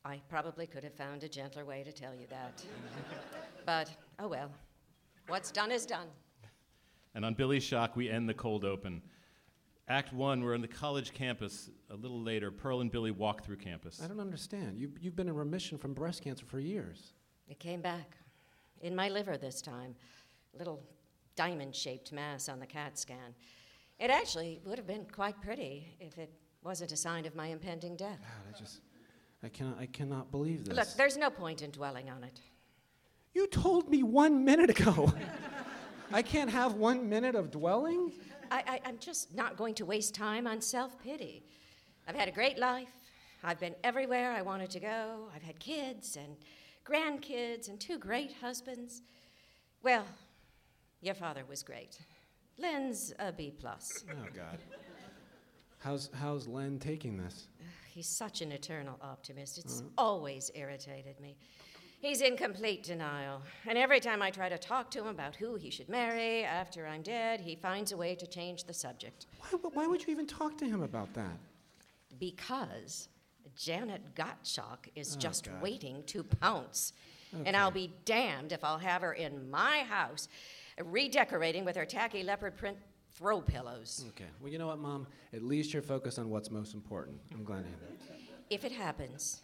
[0.05, 2.63] I probably could have found a gentler way to tell you that.
[3.67, 4.51] but, oh well.
[5.27, 6.07] What's done is done.
[7.15, 9.03] And on Billy's Shock, we end the cold open.
[9.89, 11.71] Act one, we're on the college campus.
[11.91, 14.01] A little later, Pearl and Billy walk through campus.
[14.03, 14.79] I don't understand.
[14.79, 17.13] You, you've been in remission from breast cancer for years.
[17.49, 18.17] It came back.
[18.83, 19.95] In my liver this time.
[20.57, 20.83] Little
[21.37, 23.35] diamond shaped mass on the CAT scan.
[23.99, 26.33] It actually would have been quite pretty if it
[26.63, 28.21] wasn't a sign of my impending death.
[28.23, 28.81] Ah, God, I just,
[29.43, 30.77] I cannot, I cannot believe this.
[30.77, 32.41] Look, there's no point in dwelling on it.
[33.35, 35.13] you told me one minute ago.
[36.13, 38.13] I can't have one minute of dwelling?
[38.51, 41.45] I, I, I'm just not going to waste time on self pity.
[42.07, 42.89] I've had a great life.
[43.45, 45.29] I've been everywhere I wanted to go.
[45.35, 46.37] I've had kids and
[46.85, 49.03] grandkids and two great husbands.
[49.83, 50.05] Well,
[51.01, 51.99] your father was great.
[52.59, 54.05] Len's a B plus.
[54.11, 54.59] Oh, God.
[55.79, 57.47] How's, how's Len taking this?
[57.99, 59.59] He's such an eternal optimist.
[59.59, 59.89] It's mm.
[59.99, 61.37] always irritated me.
[62.01, 63.43] He's in complete denial.
[63.67, 66.87] And every time I try to talk to him about who he should marry after
[66.87, 69.27] I'm dead, he finds a way to change the subject.
[69.41, 71.39] Why, why would you even talk to him about that?
[72.21, 73.09] Because
[73.57, 75.61] Janet Gottschalk is Oh, just God.
[75.61, 76.93] waiting to pounce.
[77.45, 80.29] And I'll be damned if I'll have her in my house
[80.85, 82.79] redecorating with her tacky leopard print
[83.15, 84.05] throw pillows.
[84.11, 84.29] Okay.
[84.41, 85.07] Well, you know what, Mom?
[85.33, 87.19] At least you're focused on what's most important.
[87.33, 88.19] I'm glad to hear that.
[88.51, 89.43] If it happens,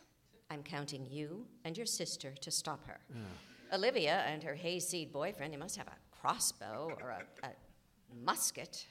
[0.51, 3.01] I'm counting you and your sister to stop her.
[3.13, 3.75] Ah.
[3.77, 7.51] Olivia and her hayseed boyfriend, they must have a crossbow or a, a
[8.25, 8.87] musket.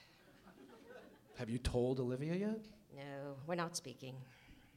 [1.38, 2.66] Have you told Olivia yet?
[2.96, 4.16] No, we're not speaking.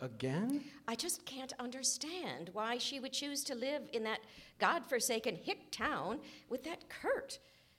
[0.01, 0.63] Again?
[0.87, 4.21] I just can't understand why she would choose to live in that
[4.59, 7.39] godforsaken hick town with that Kurt.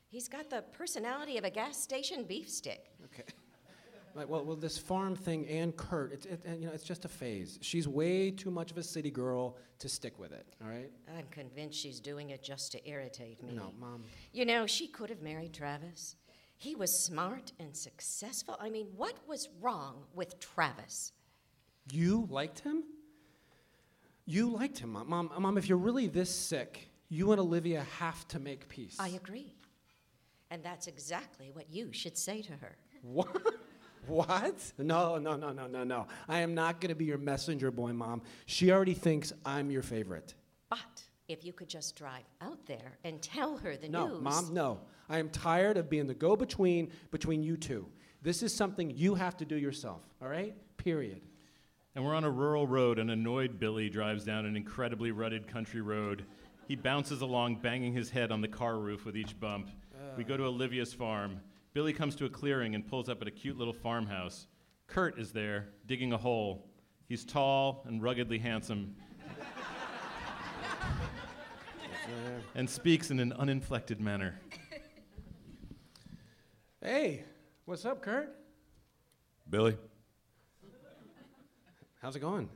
[0.09, 2.91] He's got the personality of a gas station beef stick.
[3.05, 3.23] Okay.
[4.15, 7.07] Like, well, well, this farm thing and Kurt, it's, it, you know, it's just a
[7.07, 7.59] phase.
[7.61, 10.89] She's way too much of a city girl to stick with it, all right?
[11.15, 13.53] I'm convinced she's doing it just to irritate me.
[13.53, 14.03] No, Mom.
[14.33, 16.15] You know, she could have married Travis.
[16.55, 18.57] He was smart and successful.
[18.59, 21.11] I mean, what was wrong with Travis?
[21.91, 22.85] You liked him?
[24.25, 25.07] You liked him, Mom.
[25.07, 28.97] Mom, Mom, if you're really this sick, you and Olivia have to make peace.
[28.99, 29.53] I agree.
[30.49, 32.77] And that's exactly what you should say to her.
[33.01, 33.41] What?
[34.05, 34.71] What?
[34.77, 36.07] No, no, no, no, no, no.
[36.29, 38.21] I am not going to be your messenger boy, Mom.
[38.45, 40.33] She already thinks I'm your favorite.
[40.69, 44.21] But if you could just drive out there and tell her the No, news.
[44.21, 44.79] Mom, no.
[45.09, 47.85] I am tired of being the go between between you two.
[48.21, 50.55] This is something you have to do yourself, all right?
[50.77, 51.21] Period.
[51.95, 52.99] And we're on a rural road.
[52.99, 56.23] An annoyed Billy drives down an incredibly rutted country road.
[56.67, 59.69] He bounces along, banging his head on the car roof with each bump.
[60.17, 61.39] We go to Olivia's farm.
[61.73, 64.47] Billy comes to a clearing and pulls up at a cute little farmhouse.
[64.87, 66.65] Kurt is there, digging a hole.
[67.07, 68.95] He's tall and ruggedly handsome
[72.55, 74.39] and speaks in an uninflected manner.
[76.81, 77.23] Hey,
[77.65, 78.35] what's up, Kurt?
[79.49, 79.77] Billy,
[82.01, 82.49] How's it going?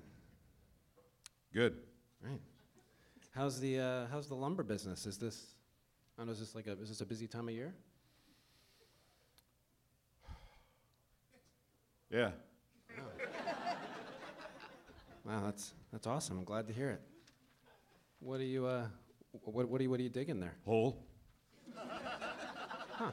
[1.54, 1.76] good.
[2.24, 2.40] Right.
[3.36, 5.06] How's the uh, how's the lumber business?
[5.06, 5.56] Is this
[6.22, 7.74] I don't know, is this like a is this a busy time of year?
[12.12, 12.30] Yeah.
[15.26, 16.38] Wow, that's that's awesome.
[16.38, 17.02] I'm glad to hear it.
[18.20, 18.86] What are you uh
[19.32, 20.54] what what are you what are you digging there?
[20.64, 21.04] Hole.
[21.76, 23.10] Huh.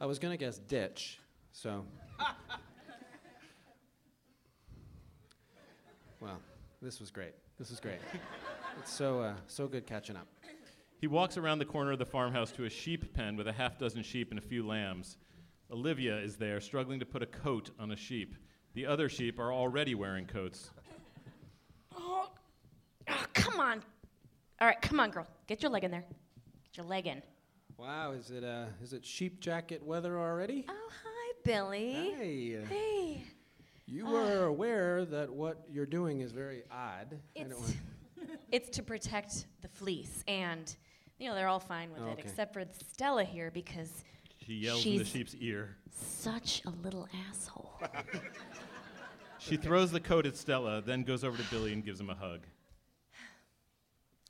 [0.00, 1.20] I was gonna guess ditch,
[1.52, 1.84] so.
[6.20, 6.40] well,
[6.82, 7.34] this was great.
[7.56, 8.00] This was great.
[8.80, 10.26] it's so uh, so good catching up.
[11.00, 13.78] He walks around the corner of the farmhouse to a sheep pen with a half
[13.78, 15.16] dozen sheep and a few lambs.
[15.70, 18.34] Olivia is there, struggling to put a coat on a sheep.
[18.74, 20.70] The other sheep are already wearing coats.
[21.96, 22.28] Oh,
[23.08, 23.82] oh, come on.
[24.60, 25.26] All right, come on, girl.
[25.46, 26.04] Get your leg in there.
[26.64, 27.22] Get your leg in.
[27.76, 30.64] Wow, is it uh, is it sheep jacket weather already?
[30.68, 31.92] Oh, hi, Billy.
[31.92, 32.58] Hey.
[32.68, 33.22] Hey.
[33.86, 37.16] You are aware that what you're doing is very odd.
[37.36, 37.76] and it It's, was-
[38.52, 40.74] it's to protect the fleece, and
[41.18, 42.22] you know they're all fine with Oh, it, okay.
[42.24, 44.04] except for Stella here because
[44.46, 45.76] She yells in the sheep's ear.
[45.90, 47.80] such a little asshole.
[49.40, 52.14] She throws the coat at Stella, then goes over to Billy and gives him a
[52.14, 52.40] hug.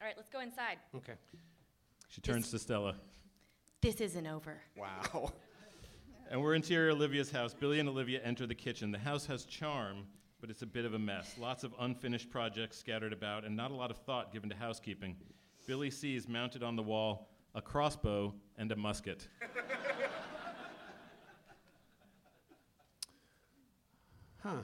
[0.01, 0.77] all right, let's go inside.
[0.95, 1.15] okay.
[2.11, 2.95] She turns to Stella.
[3.81, 4.59] This isn't over.
[4.77, 5.33] Wow.
[6.31, 7.55] And we're interior Olivia's house.
[7.55, 8.93] Billy and Olivia enter the kitchen.
[8.93, 10.05] The house has charm,
[10.43, 11.35] but it's a bit of a mess.
[11.41, 15.17] Lots of unfinished projects scattered about, and not a lot of thought given to housekeeping.
[15.69, 19.29] Billy sees mounted on the wall a crossbow and a musket.
[24.41, 24.59] Huh.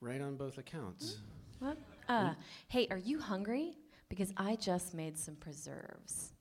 [0.00, 1.18] Right on both accounts.
[1.58, 1.76] What?
[2.08, 2.32] Uh,
[2.68, 3.76] hey, are you hungry?
[4.08, 6.32] Because I just made some preserves.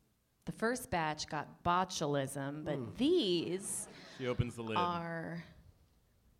[0.46, 2.98] The first batch got botulism, but Mm.
[2.98, 4.78] These She opens the lid.
[4.78, 5.44] are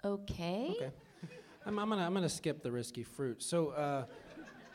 [0.06, 0.74] okay.
[0.78, 0.92] Okay.
[1.66, 3.44] I'm, I'm gonna I'm gonna skip the risky fruit.
[3.44, 4.06] So, uh,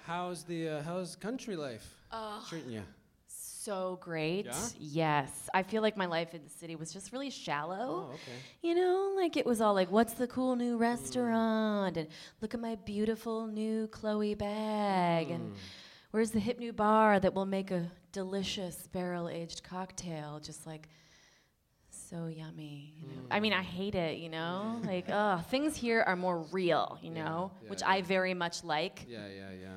[0.06, 2.82] how's the uh, how's country life Oh, treating you?
[3.62, 4.46] so great.
[4.46, 4.68] Yeah?
[4.78, 5.48] Yes.
[5.54, 8.08] I feel like my life in the city was just really shallow.
[8.10, 8.38] Oh, okay.
[8.60, 10.80] You know, like it was all like, what's the cool new mm.
[10.80, 11.96] restaurant?
[11.96, 12.08] And
[12.40, 15.30] look at my beautiful new Chloe bag.
[15.30, 15.56] And mm.
[16.10, 20.40] where's the hip new bar that will make a delicious barrel aged cocktail?
[20.42, 20.88] Just like
[21.90, 22.94] so yummy.
[23.00, 23.22] You know?
[23.30, 23.66] I mean, I mm.
[23.66, 24.80] hate it, you know?
[24.84, 27.52] Like, oh, things here are more real, you Yeah, know?
[27.62, 27.90] yeah, Which yeah.
[27.90, 29.06] I very much like.
[29.08, 29.68] Yeah, yeah, yeah.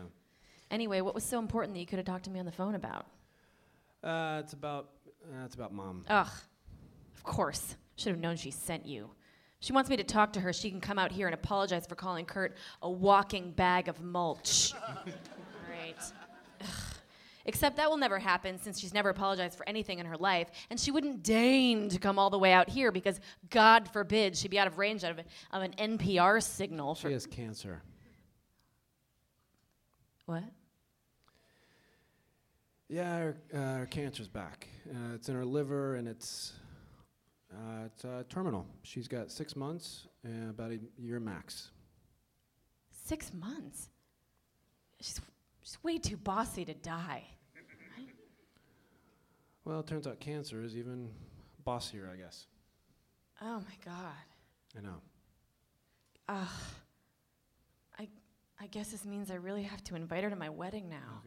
[0.76, 2.76] Anyway, what was so important that you could have talked to me on the phone
[2.76, 3.06] about?
[4.04, 4.90] Uh, it's about
[5.24, 6.04] uh, it's about mom.
[6.10, 6.28] Ugh,
[7.16, 7.78] of course.
[7.96, 9.10] Should have known she sent you.
[9.62, 10.52] She wants me to talk to her.
[10.52, 14.74] She can come out here and apologize for calling Kurt a walking bag of mulch.
[14.74, 14.96] All
[15.72, 15.96] right.
[16.60, 16.68] Ugh.
[17.46, 20.78] Except that will never happen since she's never apologized for anything in her life, and
[20.78, 24.60] she wouldn't deign to come all the way out here because, God forbid, she'd be
[24.60, 25.20] out of range of,
[25.54, 26.96] of an NPR signal.
[26.96, 27.82] She has cancer.
[30.26, 30.44] what?
[32.88, 34.68] Yeah, her, uh, her cancer's back.
[34.90, 36.54] Uh, it's in her liver, and it's
[37.52, 38.68] uh, it's uh, terminal.
[38.84, 41.72] She's got six months, and about a year max.
[42.92, 43.90] Six months.
[45.00, 45.20] She's,
[45.62, 47.24] she's way too bossy to die.
[49.64, 51.10] Well, it turns out cancer is even
[51.64, 52.46] bossier, I guess.
[53.42, 54.14] Oh my God.
[54.78, 55.02] I know.
[56.30, 56.48] Ugh.
[58.00, 58.08] I,
[58.62, 61.24] I guess this means I really have to invite her to my wedding now.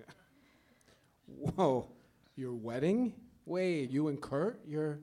[1.28, 1.86] Whoa,
[2.36, 3.14] your wedding?
[3.44, 4.60] Wait, you and Kurt?
[4.66, 4.98] You're.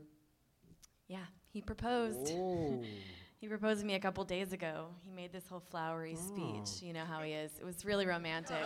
[1.08, 2.32] Yeah, he proposed.
[2.34, 2.84] Oh.
[3.42, 4.88] He proposed to me a couple days ago.
[5.04, 6.28] He made this whole flowery Oh.
[6.64, 6.82] speech.
[6.82, 7.52] You know how he is.
[7.60, 8.58] It was really romantic.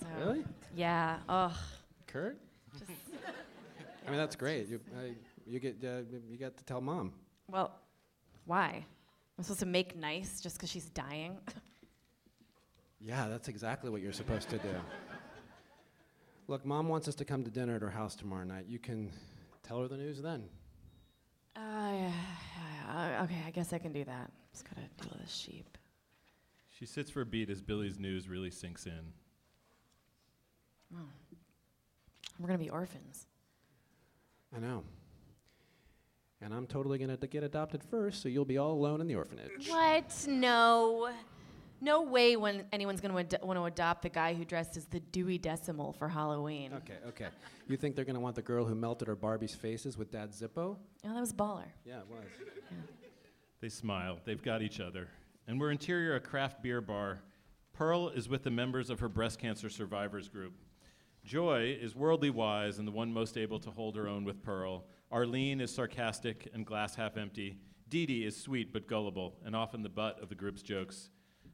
[0.00, 0.44] So, Really?
[0.74, 1.18] Yeah.
[1.28, 1.54] Oh.
[2.06, 2.38] Kurt?
[2.78, 2.90] Just,
[4.06, 4.68] I mean, that's great.
[4.68, 5.12] You, uh,
[5.46, 7.12] you get uh, you got to tell mom.
[7.48, 7.78] well,
[8.46, 8.84] why?
[9.36, 11.36] I'm supposed to make nice just because she's dying?
[13.00, 14.74] Yeah, that's exactly what you're supposed to do.
[16.48, 18.66] Look, mom wants us to come to dinner at her house tomorrow night.
[18.68, 19.10] You can
[19.62, 20.44] tell her the news then.
[21.56, 21.60] Uh,
[21.92, 22.12] yeah,
[22.88, 24.30] yeah, okay, I guess I can do that.
[24.52, 25.78] Just gotta deal with this sheep.
[26.68, 29.12] She sits for a beat as Billy's news really sinks in.
[30.94, 31.08] Oh.
[32.38, 33.26] We're gonna be orphans.
[34.54, 34.82] I know.
[36.40, 39.68] And I'm totally gonna get adopted first, so you'll be all alone in the orphanage.
[39.68, 40.26] What?
[40.26, 41.10] No.
[41.80, 44.84] No way when anyone's going to ad- want to adopt the guy who dressed as
[44.86, 46.72] the Dewey Decimal for Halloween.
[46.74, 47.28] Okay, okay.
[47.68, 50.76] You think they're gonna want the girl who melted her Barbie's faces with Dad's Zippo?
[50.76, 51.66] Oh, that was baller.
[51.84, 52.24] Yeah, it was.
[53.60, 54.18] They smile.
[54.24, 55.08] They've got each other.
[55.46, 57.20] And we're interior a craft beer bar.
[57.72, 60.54] Pearl is with the members of her breast cancer survivors group.
[61.24, 64.84] Joy is worldly wise and the one most able to hold her own with Pearl.
[65.12, 67.58] Arlene is sarcastic and glass half empty.
[67.88, 71.10] Dee Dee is sweet but gullible and often the butt of the group's jokes.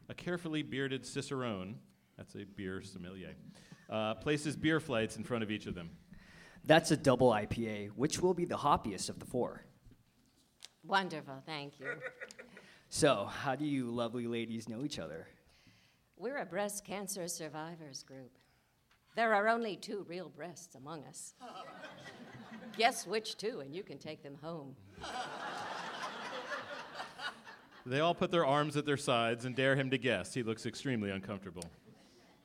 [0.08, 1.76] A carefully bearded cicerone,
[2.16, 3.34] that's a beer sommelier,
[3.90, 5.90] uh, places beer flights in front of each of them.
[6.64, 7.90] That's a double IPA.
[7.90, 9.64] Which will be the hoppiest of the four?
[10.84, 11.86] Wonderful, thank you.
[12.88, 15.26] So, how do you lovely ladies know each other?
[16.16, 18.38] We're a breast cancer survivors group.
[19.16, 21.34] There are only two real breasts among us.
[22.78, 24.76] Guess which two, and you can take them home.
[27.86, 30.34] They all put their arms at their sides and dare him to guess.
[30.34, 31.62] He looks extremely uncomfortable.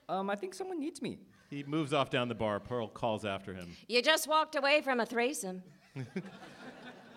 [0.07, 1.17] Um, I think someone needs me.
[1.49, 2.59] He moves off down the bar.
[2.59, 3.75] Pearl calls after him.
[3.87, 5.63] You just walked away from a threesome.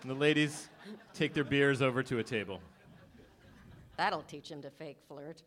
[0.01, 0.69] And the ladies
[1.15, 2.59] take their beers over to a table.
[3.97, 5.41] That'll teach him to fake flirt.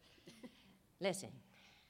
[1.00, 1.28] Listen,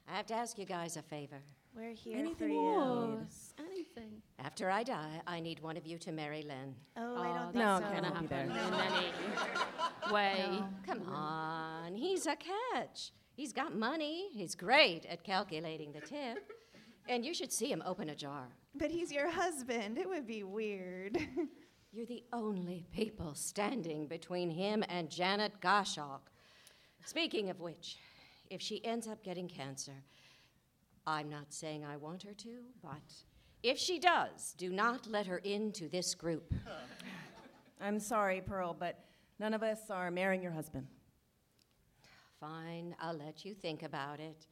[0.06, 1.40] I have to ask you guys a favor.
[1.74, 3.06] We're here Anything for more?
[3.08, 3.26] you.
[3.72, 4.20] Anything.
[4.38, 6.74] After I die, I need one of you to marry Len.
[6.98, 7.90] Oh, I don't think that's so.
[7.90, 9.77] not gonna happen there.
[10.08, 10.46] In way.
[10.50, 10.68] No.
[10.86, 13.12] Come on, he's a catch.
[13.34, 14.28] He's got money.
[14.32, 16.50] He's great at calculating the tip.
[17.08, 18.48] And you should see him open a jar.
[18.74, 19.96] But he's your husband.
[19.96, 21.16] It would be weird.
[21.92, 26.20] You're the only people standing between him and Janet Gottschalk.
[27.06, 27.96] Speaking of which,
[28.50, 30.04] if she ends up getting cancer,
[31.06, 33.00] I'm not saying I want her to, but
[33.62, 36.52] if she does, do not let her into this group.
[37.80, 39.07] I'm sorry, Pearl, but
[39.38, 40.86] none of us are marrying your husband.
[42.40, 44.46] Fine, I'll let you think about it.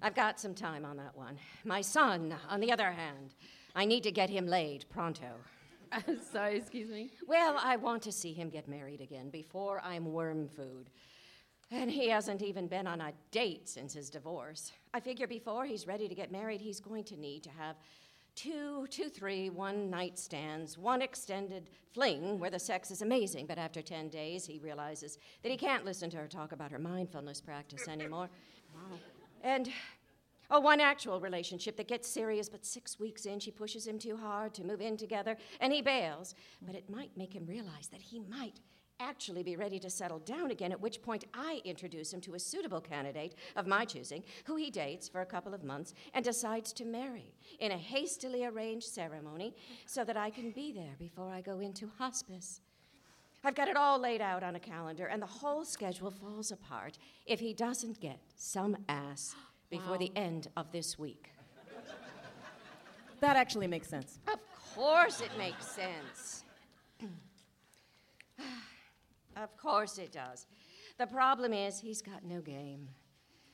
[0.00, 1.38] I've got some time on that one.
[1.64, 3.34] My son, on the other hand,
[3.74, 5.32] I need to get him laid pronto.
[6.32, 7.10] Sorry, excuse me.
[7.26, 10.90] Well, I want to see him get married again before I'm worm food.
[11.70, 14.72] And he hasn't even been on a date since his divorce.
[14.92, 17.76] I figure before he's ready to get married, he's going to need to have
[18.34, 23.58] two, two, three, one night stands, one extended fling where the sex is amazing, but
[23.58, 27.40] after 10 days, he realizes that he can't listen to her talk about her mindfulness
[27.40, 28.30] practice anymore.
[29.42, 29.68] And
[30.54, 34.18] Oh, one actual relationship that gets serious, but six weeks in, she pushes him too
[34.18, 36.34] hard to move in together, and he bails.
[36.60, 38.60] But it might make him realize that he might
[39.02, 42.38] actually be ready to settle down again, at which point I introduce him to a
[42.38, 46.72] suitable candidate of my choosing, who he dates for a couple of months and decides
[46.74, 49.54] to marry in a hastily arranged ceremony
[49.86, 52.60] so that I can be there before I go into hospice.
[53.44, 56.96] I've got it all laid out on a calendar, and the whole schedule falls apart
[57.26, 59.34] if he doesn't get some ass
[59.68, 61.30] before the end of this week.
[63.20, 64.18] That actually makes sense.
[64.32, 64.38] Of
[64.74, 66.44] course, it makes sense.
[69.36, 70.46] of course, it does.
[70.98, 72.88] The problem is, he's got no game.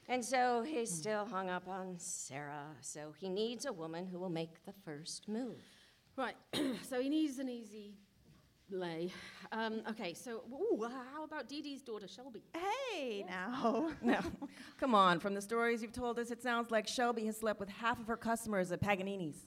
[0.09, 4.31] And so he's still hung up on Sarah, so he needs a woman who will
[4.31, 5.61] make the first move.
[6.17, 6.35] Right.
[6.89, 7.95] so he needs an easy
[8.71, 9.13] lay.
[9.53, 10.15] Um, okay.
[10.15, 12.43] So, ooh, how about Dee Dee's daughter Shelby?
[12.55, 13.91] Hey, now.
[14.03, 14.21] No,
[14.79, 15.21] come on.
[15.21, 18.07] From the stories you've told us, it sounds like Shelby has slept with half of
[18.07, 19.47] her customers at Paganini's.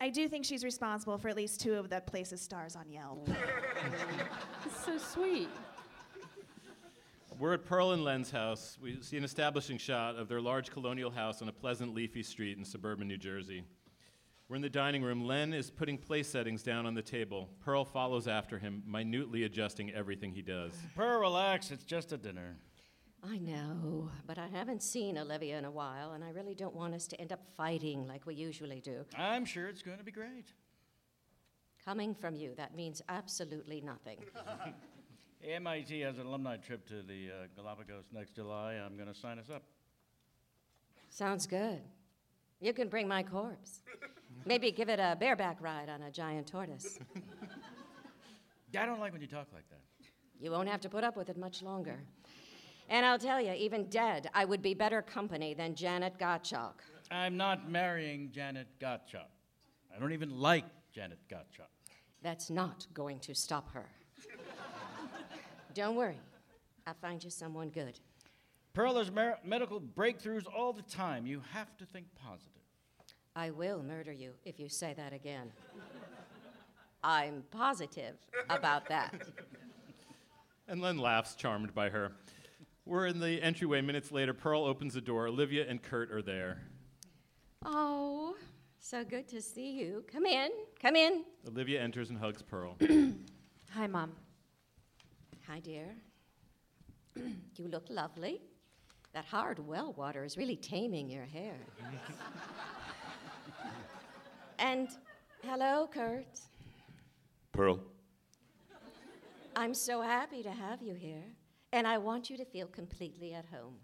[0.00, 3.28] I do think she's responsible for at least two of the place's stars on Yelp.
[4.64, 5.48] It's so sweet.
[7.38, 8.78] We're at Pearl and Len's house.
[8.80, 12.58] We see an establishing shot of their large colonial house on a pleasant, leafy street
[12.58, 13.64] in suburban New Jersey.
[14.48, 15.24] We're in the dining room.
[15.26, 17.48] Len is putting place settings down on the table.
[17.60, 20.72] Pearl follows after him, minutely adjusting everything he does.
[20.96, 21.70] Pearl, relax.
[21.70, 22.56] It's just a dinner.
[23.22, 26.94] I know, but I haven't seen Olivia in a while, and I really don't want
[26.94, 29.04] us to end up fighting like we usually do.
[29.16, 30.46] I'm sure it's going to be great.
[31.84, 34.18] Coming from you, that means absolutely nothing.
[35.44, 38.74] MIT has an alumni trip to the uh, Galapagos next July.
[38.74, 39.62] I'm going to sign us up.
[41.10, 41.80] Sounds good.
[42.60, 43.80] You can bring my corpse.
[44.44, 46.98] Maybe give it a bareback ride on a giant tortoise.
[48.78, 49.80] I don't like when you talk like that.
[50.40, 52.00] You won't have to put up with it much longer.
[52.88, 56.74] And I'll tell you, even dead, I would be better company than Janet Gottschalk.
[57.10, 59.28] I'm not marrying Janet Gottschalk.
[59.94, 61.68] I don't even like Janet Gottschalk.
[62.22, 63.86] That's not going to stop her.
[65.74, 66.18] Don't worry,
[66.86, 68.00] I'll find you someone good.
[68.72, 71.26] Pearl, there's mer- medical breakthroughs all the time.
[71.26, 72.62] You have to think positive.
[73.36, 75.52] I will murder you if you say that again.
[77.04, 78.16] I'm positive
[78.50, 79.14] about that.
[80.70, 82.12] And Len laughs, charmed by her.
[82.88, 84.32] We're in the entryway minutes later.
[84.32, 85.26] Pearl opens the door.
[85.26, 86.62] Olivia and Kurt are there.
[87.66, 88.34] Oh,
[88.78, 90.06] so good to see you.
[90.10, 90.48] Come in,
[90.80, 91.22] come in.
[91.46, 92.78] Olivia enters and hugs Pearl.
[93.72, 94.12] Hi, Mom.
[95.46, 95.94] Hi, dear.
[97.14, 98.40] you look lovely.
[99.12, 101.58] That hard well water is really taming your hair.
[104.58, 104.88] and
[105.44, 106.40] hello, Kurt.
[107.52, 107.80] Pearl,
[109.54, 111.24] I'm so happy to have you here,
[111.72, 113.76] and I want you to feel completely at home.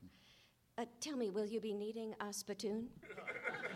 [0.76, 2.88] Uh, tell me, will you be needing a spittoon?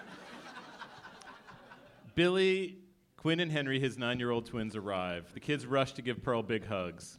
[2.14, 2.78] Billy,
[3.16, 5.32] Quinn, and Henry, his nine year old twins, arrive.
[5.32, 7.18] The kids rush to give Pearl big hugs.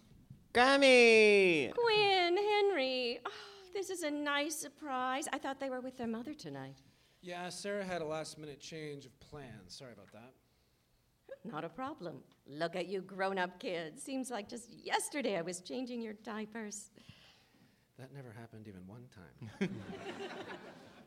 [0.51, 1.71] Gummy!
[1.73, 3.31] Quinn, Henry, oh,
[3.73, 5.27] this is a nice surprise.
[5.31, 6.81] I thought they were with their mother tonight.
[7.21, 9.51] Yeah, Sarah had a last minute change of plans.
[9.67, 10.33] Sorry about that.
[11.43, 12.17] Not a problem.
[12.47, 14.03] Look at you grown up kids.
[14.03, 16.91] Seems like just yesterday I was changing your diapers.
[17.97, 19.69] That never happened even one time.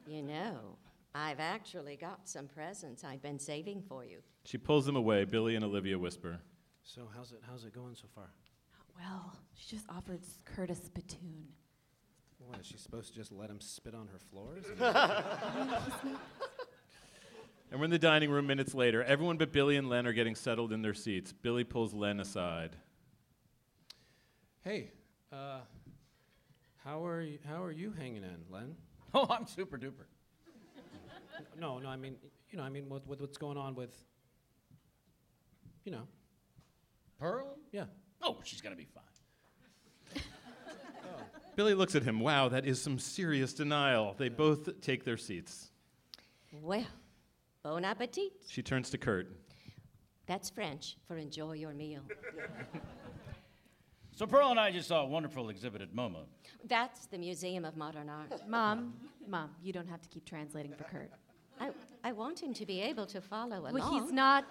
[0.07, 0.76] You know,
[1.14, 4.18] I've actually got some presents I've been saving for you.
[4.45, 5.24] She pulls them away.
[5.24, 6.41] Billy and Olivia whisper.
[6.83, 8.30] So how's it how's it going so far?
[8.99, 11.47] Well, she just offered Kurt a spittoon.
[12.39, 14.64] What is she supposed to just let him spit on her floors?
[17.73, 19.03] And we're in the dining room minutes later.
[19.03, 21.33] Everyone but Billy and Len are getting settled in their seats.
[21.33, 22.77] Billy pulls Len aside.
[24.61, 24.91] hey,
[25.33, 25.61] uh,
[26.85, 28.77] how are you, how are you hanging in, Len?
[29.14, 30.07] Oh, I'm super duper.
[31.61, 32.16] No, no, I mean,
[32.51, 33.95] you know, I mean, what, what, what's going on with,
[35.85, 36.09] you know,
[37.18, 37.59] Pearl?
[37.73, 37.85] yeah.
[38.23, 40.23] Oh, she's gonna be fine.
[41.57, 42.20] Billy looks at him.
[42.20, 44.14] Wow, that is some serious denial.
[44.16, 45.70] They both take their seats.
[46.51, 46.87] Well,
[47.63, 48.33] bon appetit.
[48.49, 49.29] She turns to Kurt.
[50.27, 52.03] That's French for enjoy your meal.
[54.15, 56.25] So Pearl and I just saw a wonderful exhibit at MoMA.
[56.69, 58.47] That's the Museum of Modern Art.
[58.47, 58.95] Mom,
[59.27, 61.11] Mom, you don't have to keep translating for Kurt.
[61.61, 61.71] I,
[62.05, 63.73] I want him to be able to follow along.
[63.73, 64.45] Well, he's not.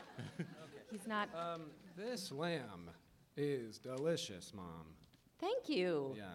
[0.91, 1.29] He's not.
[1.35, 2.89] Um, this lamb
[3.37, 4.87] is delicious, Mom.
[5.39, 6.15] Thank you.
[6.17, 6.25] Yeah.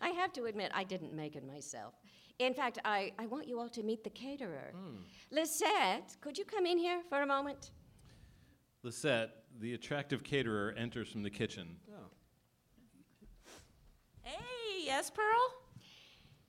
[0.00, 1.94] I have to admit, I didn't make it myself.
[2.38, 4.72] In fact, I, I want you all to meet the caterer.
[4.72, 4.96] Hmm.
[5.30, 7.70] Lisette, could you come in here for a moment?
[8.82, 9.30] Lisette,
[9.60, 11.76] the attractive caterer, enters from the kitchen.
[11.90, 12.10] Oh.
[14.22, 15.54] Hey, yes, Pearl?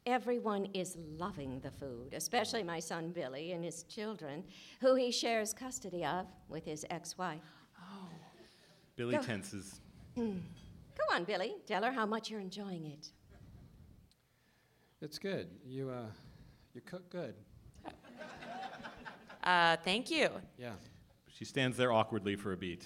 [0.05, 4.43] Everyone is loving the food, especially my son Billy and his children,
[4.79, 7.41] who he shares custody of with his ex wife.
[7.79, 8.09] Oh.
[8.95, 9.21] Billy Go.
[9.21, 9.79] tenses.
[10.15, 10.39] Hmm.
[10.97, 11.55] Go on, Billy.
[11.65, 13.11] Tell her how much you're enjoying it.
[15.01, 15.47] It's good.
[15.65, 16.05] You, uh,
[16.73, 17.35] you cook good.
[19.43, 20.27] Uh, thank you.
[20.57, 20.73] Yeah.
[21.29, 22.85] She stands there awkwardly for a beat.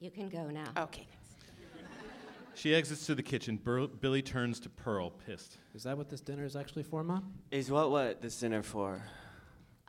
[0.00, 0.64] You can go now.
[0.78, 1.06] Okay.
[2.54, 3.58] She exits to the kitchen.
[3.62, 5.58] Bur- Billy turns to Pearl, pissed.
[5.74, 7.34] Is that what this dinner is actually for, Mom?
[7.50, 9.02] Is what what this dinner for?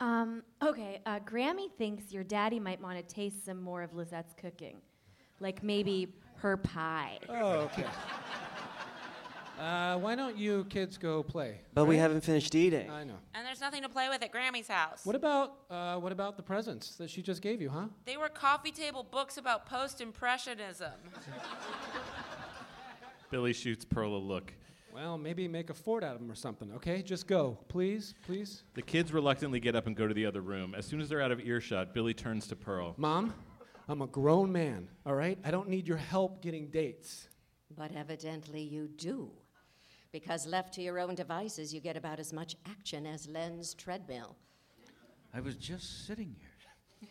[0.00, 4.34] Um, okay, uh, Grammy thinks your daddy might want to taste some more of Lisette's
[4.38, 4.76] cooking.
[5.40, 7.18] Like maybe her pie.
[7.30, 7.86] Oh, okay.
[9.58, 11.60] Uh, why don't you kids go play?
[11.74, 12.02] But we right?
[12.02, 12.88] haven't finished eating.
[12.88, 13.16] I know.
[13.34, 15.04] And there's nothing to play with at Grammy's house.
[15.04, 17.86] What about uh, what about the presents that she just gave you, huh?
[18.04, 20.92] They were coffee table books about post impressionism.
[23.30, 24.52] Billy shoots Pearl a look.
[24.94, 26.72] Well, maybe make a fort out of them or something.
[26.76, 28.62] Okay, just go, please, please.
[28.74, 30.74] The kids reluctantly get up and go to the other room.
[30.74, 32.94] As soon as they're out of earshot, Billy turns to Pearl.
[32.96, 33.34] Mom,
[33.88, 34.88] I'm a grown man.
[35.04, 37.28] All right, I don't need your help getting dates.
[37.76, 39.30] But evidently you do.
[40.12, 44.36] Because left to your own devices, you get about as much action as Len's treadmill.
[45.34, 47.10] I was just sitting here.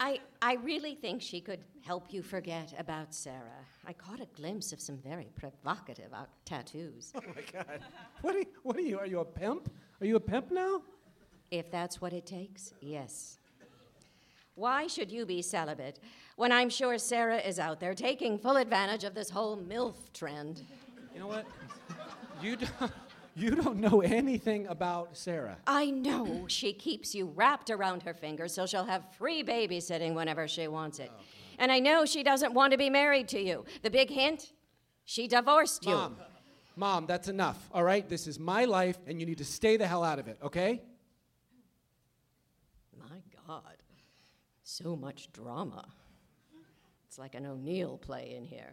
[0.00, 3.64] I, I really think she could help you forget about Sarah.
[3.86, 7.12] I caught a glimpse of some very provocative uh, tattoos.
[7.14, 7.80] Oh my God!
[8.20, 8.98] What are you, what are you?
[8.98, 9.72] Are you a pimp?
[10.00, 10.82] Are you a pimp now?
[11.50, 13.38] If that's what it takes, yes.
[14.54, 15.98] Why should you be celibate
[16.36, 20.62] when I'm sure Sarah is out there taking full advantage of this whole MILF trend?
[21.12, 21.46] You know what?
[22.42, 22.92] You don't,
[23.36, 25.56] you don't know anything about Sarah.
[25.66, 30.48] I know she keeps you wrapped around her finger so she'll have free babysitting whenever
[30.48, 31.10] she wants it.
[31.58, 33.64] And I know she doesn't want to be married to you.
[33.82, 34.52] The big hint?
[35.04, 35.94] She divorced you.
[35.94, 36.16] Mom,
[36.76, 37.68] Mom, that's enough.
[37.72, 40.28] All right, this is my life, and you need to stay the hell out of
[40.28, 40.38] it.
[40.42, 40.80] Okay?
[42.98, 43.76] My God.
[44.62, 45.86] So much drama.
[47.06, 48.72] It's like an O'Neill play in here.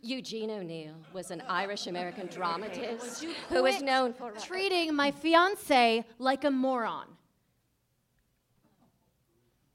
[0.00, 6.44] Eugene O'Neill was an Irish American dramatist who was known for treating my fiance like
[6.44, 7.06] a moron.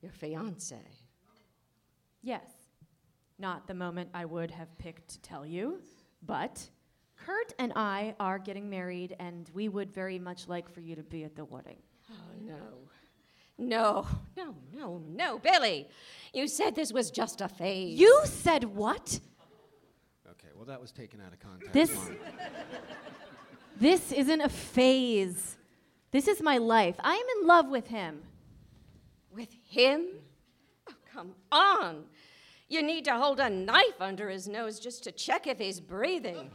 [0.02, 0.78] your fiance.
[2.22, 2.48] Yes.
[3.40, 5.80] Not the moment I would have picked to tell you,
[6.26, 6.70] but
[7.18, 11.04] Kurt and I are getting married, and we would very much like for you to
[11.04, 11.78] be at the wedding.
[12.10, 12.56] Oh, no.
[13.60, 14.06] No,
[14.36, 15.88] no, no, no, Billy.
[16.32, 18.00] You said this was just a phase.
[18.00, 19.20] You said what?
[20.58, 21.74] Okay, well, that was taken out of context.
[21.74, 22.10] This-
[23.80, 25.56] This isn't a phase.
[26.10, 26.96] This is my life.
[27.00, 28.24] I am in love with him.
[29.32, 30.08] With him?
[30.90, 32.06] Oh, come on.
[32.70, 36.50] You need to hold a knife under his nose just to check if he's breathing.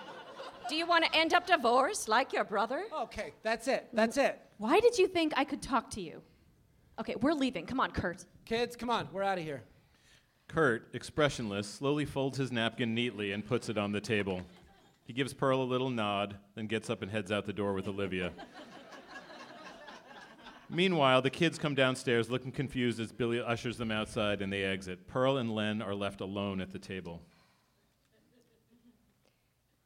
[0.68, 2.84] Do you want to end up divorced like your brother?
[3.04, 3.88] Okay, that's it.
[3.94, 4.38] That's it.
[4.58, 6.20] Why did you think I could talk to you?
[7.00, 7.64] Okay, we're leaving.
[7.64, 8.26] Come on, Kurt.
[8.44, 9.62] Kids, come on, we're out of here.
[10.50, 14.42] Kurt, expressionless, slowly folds his napkin neatly and puts it on the table.
[15.04, 17.86] He gives Pearl a little nod, then gets up and heads out the door with
[17.86, 18.32] Olivia.
[20.68, 25.06] Meanwhile, the kids come downstairs looking confused as Billy ushers them outside and they exit.
[25.06, 27.22] Pearl and Len are left alone at the table.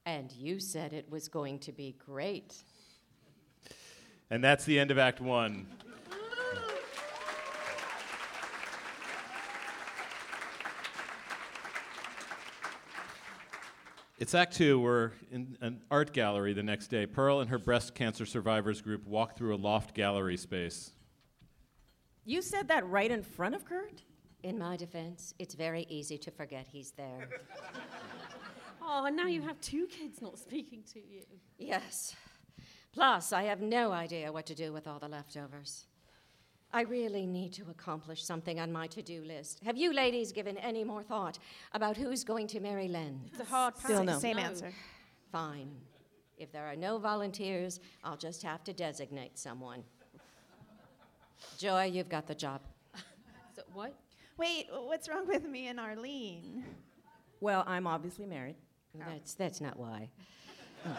[0.07, 2.55] And you said it was going to be great.
[4.31, 5.67] And that's the end of Act One.
[14.19, 14.79] It's Act Two.
[14.79, 17.05] We're in an art gallery the next day.
[17.05, 20.93] Pearl and her breast cancer survivors group walk through a loft gallery space.
[22.25, 24.03] You said that right in front of Kurt?
[24.45, 27.29] In my defense, it's very easy to forget he's there.
[28.87, 31.23] Oh, and now you have two kids not speaking to you.
[31.59, 32.15] Yes.
[32.93, 35.87] Plus, I have no idea what to do with all the leftovers.
[36.75, 39.61] I really need to accomplish something on my to do list.
[39.64, 41.39] Have you ladies given any more thought
[41.72, 43.20] about who's going to marry Len?
[43.29, 44.07] It's a hard Still pass.
[44.07, 44.18] no.
[44.18, 44.72] Same answer.
[45.31, 45.70] Fine.
[46.37, 49.85] If there are no volunteers, I'll just have to designate someone.
[51.59, 52.61] Joy, you've got the job.
[53.55, 53.95] So what?
[54.37, 56.64] Wait, what's wrong with me and Arlene?
[57.41, 58.57] Well, I'm obviously married.
[58.97, 60.11] That's, that's not why.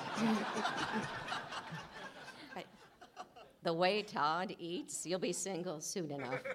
[3.65, 6.41] I- the way Todd eats, you'll be single soon enough.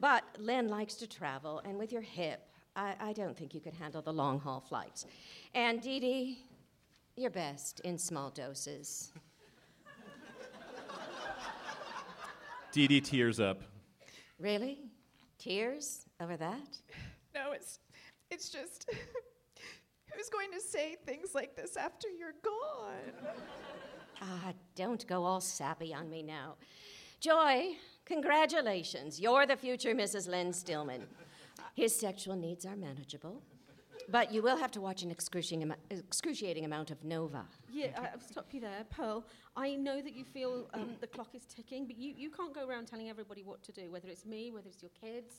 [0.00, 2.40] But Lynn likes to travel, and with your hip,
[2.74, 5.06] I, I don't think you could handle the long haul flights.
[5.54, 6.38] And Dee Dee,
[7.16, 9.12] you're best in small doses.
[12.72, 13.62] Dee Dee tears up.
[14.40, 14.80] Really?
[15.38, 16.76] Tears over that?
[17.32, 17.78] No, it's
[18.32, 18.90] it's just
[20.12, 23.32] who's going to say things like this after you're gone?
[24.22, 26.54] Ah, don't go all sappy on me now.
[27.20, 29.18] Joy, congratulations.
[29.20, 30.28] You're the future Mrs.
[30.28, 31.02] Lynn Stillman.
[31.74, 33.42] His sexual needs are manageable,
[34.08, 37.44] but you will have to watch an excruciating, excruciating amount of Nova.
[37.72, 39.24] Yeah, I- I'll stop you there, Pearl.
[39.56, 42.66] I know that you feel um, the clock is ticking, but you, you can't go
[42.66, 45.34] around telling everybody what to do, whether it's me, whether it's your kids.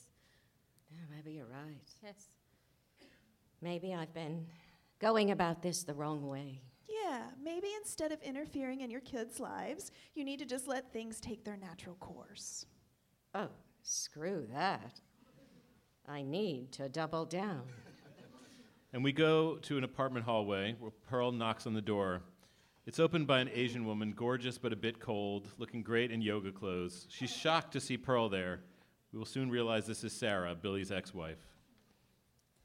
[0.90, 1.80] Yeah, maybe you're right.
[2.02, 2.26] Yes.
[3.62, 4.46] Maybe I've been
[5.00, 6.60] going about this the wrong way.
[6.88, 11.20] Yeah, maybe instead of interfering in your kids' lives, you need to just let things
[11.20, 12.66] take their natural course.
[13.34, 13.48] Oh,
[13.82, 15.00] screw that.
[16.08, 17.62] I need to double down.
[18.92, 22.22] And we go to an apartment hallway where Pearl knocks on the door.
[22.86, 26.52] It's opened by an Asian woman, gorgeous but a bit cold, looking great in yoga
[26.52, 27.06] clothes.
[27.10, 28.60] She's shocked to see Pearl there.
[29.12, 31.38] We will soon realize this is Sarah, Billy's ex wife.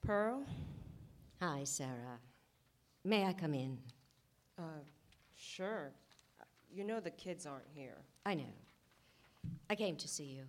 [0.02, 0.44] Pearl?
[1.42, 2.20] Hi, Sarah.
[3.04, 3.80] May I come in?
[4.62, 4.66] Uh,
[5.36, 5.92] sure.
[6.74, 7.98] You know the kids aren't here.
[8.26, 8.44] I know.
[9.70, 10.44] I came to see you.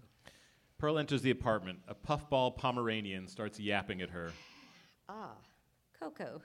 [0.79, 1.79] Pearl enters the apartment.
[1.89, 4.33] A puffball Pomeranian starts yapping at her.
[5.09, 5.33] Ah,
[5.99, 6.43] Coco.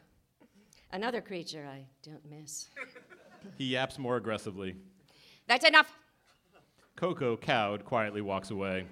[0.92, 2.70] Another creature I don't miss.
[3.58, 4.76] He yaps more aggressively.
[5.48, 5.92] That's enough.
[6.96, 8.86] Coco, cowed, quietly walks away.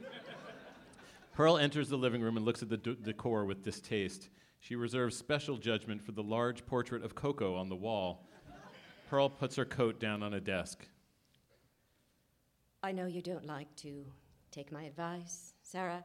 [1.34, 4.30] Pearl enters the living room and looks at the d- decor with distaste.
[4.60, 8.28] She reserves special judgment for the large portrait of Coco on the wall.
[9.08, 10.86] Pearl puts her coat down on a desk.
[12.82, 14.06] I know you don't like to
[14.52, 16.04] take my advice, Sarah.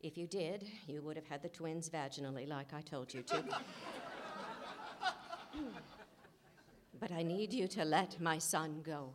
[0.00, 3.42] If you did, you would have had the twins vaginally, like I told you to.
[7.00, 9.10] but I need you to let my son go.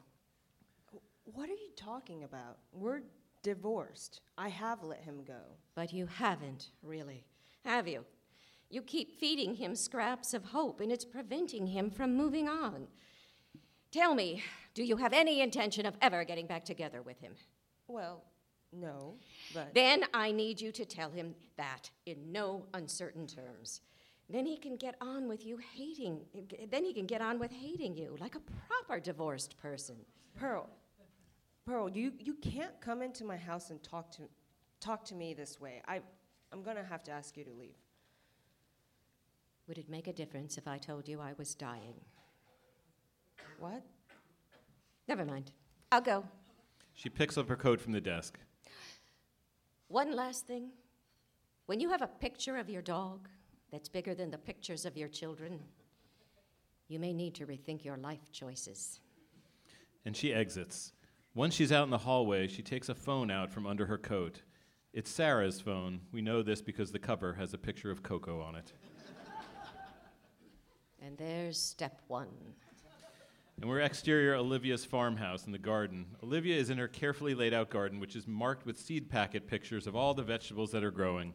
[1.25, 2.57] What are you talking about?
[2.73, 3.01] We're
[3.43, 4.21] divorced.
[4.37, 5.41] I have let him go.
[5.75, 7.23] But you haven't, really,
[7.63, 8.05] have you?
[8.69, 12.87] You keep feeding him scraps of hope, and it's preventing him from moving on.
[13.91, 17.33] Tell me, do you have any intention of ever getting back together with him?
[17.87, 18.23] Well,
[18.71, 19.15] no,
[19.53, 19.73] but.
[19.73, 23.81] Then I need you to tell him that in no uncertain terms.
[24.29, 26.21] Then he can get on with you hating.
[26.69, 29.97] Then he can get on with hating you like a proper divorced person.
[30.39, 30.69] Pearl,
[31.65, 34.23] Pearl, you, you can't come into my house and talk to,
[34.79, 35.81] talk to me this way.
[35.85, 35.99] I,
[36.53, 37.75] I'm gonna have to ask you to leave.
[39.67, 41.95] Would it make a difference if I told you I was dying?
[43.61, 43.83] What?
[45.07, 45.51] Never mind.
[45.91, 46.25] I'll go.
[46.95, 48.39] She picks up her coat from the desk.
[49.87, 50.71] One last thing.
[51.67, 53.29] When you have a picture of your dog
[53.71, 55.59] that's bigger than the pictures of your children,
[56.87, 58.99] you may need to rethink your life choices.
[60.05, 60.93] And she exits.
[61.35, 64.41] Once she's out in the hallway, she takes a phone out from under her coat.
[64.91, 66.01] It's Sarah's phone.
[66.11, 68.73] We know this because the cover has a picture of Coco on it.
[70.99, 72.27] And there's step one.
[73.59, 76.05] And we're exterior Olivia's farmhouse in the garden.
[76.23, 79.85] Olivia is in her carefully laid out garden, which is marked with seed packet pictures
[79.85, 81.33] of all the vegetables that are growing.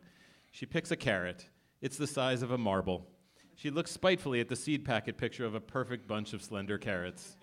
[0.50, 1.46] She picks a carrot.
[1.80, 3.06] It's the size of a marble.
[3.54, 7.36] She looks spitefully at the seed packet picture of a perfect bunch of slender carrots.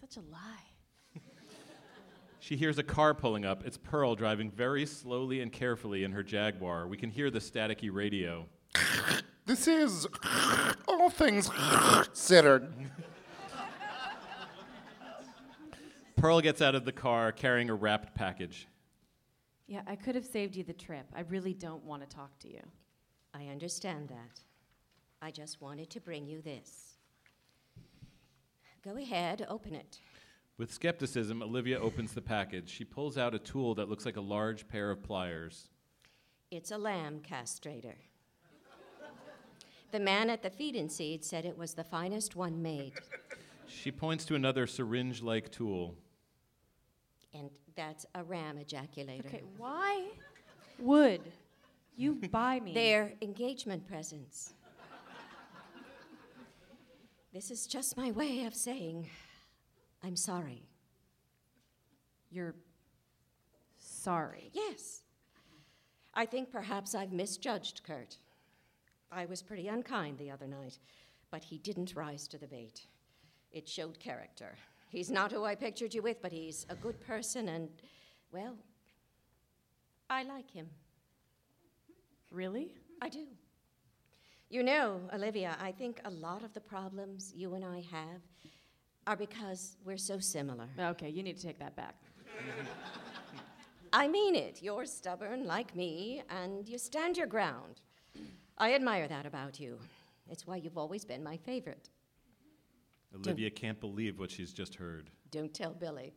[0.00, 1.16] Such a lie.
[2.40, 3.64] She hears a car pulling up.
[3.64, 6.88] It's Pearl driving very slowly and carefully in her Jaguar.
[6.88, 8.46] We can hear the staticky radio.
[9.46, 10.08] This is
[10.92, 12.72] all things considered.
[16.16, 18.68] Pearl gets out of the car carrying a wrapped package.
[19.66, 21.06] Yeah, I could have saved you the trip.
[21.16, 22.60] I really don't want to talk to you.
[23.34, 24.40] I understand that.
[25.20, 26.98] I just wanted to bring you this.
[28.84, 30.00] Go ahead, open it.
[30.58, 32.68] With skepticism, Olivia opens the package.
[32.68, 35.68] She pulls out a tool that looks like a large pair of pliers.
[36.50, 37.96] It's a lamb castrator.
[39.92, 42.94] The man at the feed and seed said it was the finest one made,
[43.68, 45.94] She points to another syringe like tool.
[47.32, 49.26] and that's a ram ejaculator.
[49.26, 50.08] Okay, why
[50.78, 51.20] would
[51.96, 52.74] you buy me?
[52.74, 54.54] They're engagement presents.
[57.32, 59.08] This is just my way of saying
[60.02, 60.64] I'm sorry.
[62.30, 62.54] You're
[63.78, 64.50] sorry.
[64.52, 65.02] Yes.
[66.14, 68.18] I think perhaps I've misjudged Kurt.
[69.14, 70.78] I was pretty unkind the other night,
[71.30, 72.86] but he didn't rise to the bait.
[73.50, 74.56] It showed character.
[74.88, 77.68] He's not who I pictured you with, but he's a good person, and,
[78.32, 78.56] well,
[80.08, 80.68] I like him.
[82.30, 82.74] Really?
[83.00, 83.26] I do.
[84.48, 88.20] You know, Olivia, I think a lot of the problems you and I have
[89.06, 90.68] are because we're so similar.
[90.78, 91.96] Okay, you need to take that back.
[93.92, 94.62] I mean it.
[94.62, 97.80] You're stubborn like me, and you stand your ground.
[98.62, 99.76] I admire that about you.
[100.30, 101.88] It's why you've always been my favorite.
[103.12, 105.10] Olivia can't believe what she's just heard.
[105.32, 106.12] Don't tell Billy.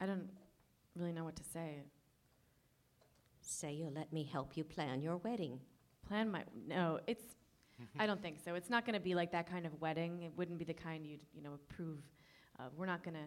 [0.00, 0.28] I don't
[0.94, 1.82] really know what to say.
[3.40, 5.58] Say you'll let me help you plan your wedding.
[6.06, 7.24] Plan my no, it's
[7.98, 8.54] I don't think so.
[8.54, 10.22] It's not going to be like that kind of wedding.
[10.22, 12.04] It wouldn't be the kind you'd, you know, approve
[12.60, 12.72] of.
[12.76, 13.26] We're not going to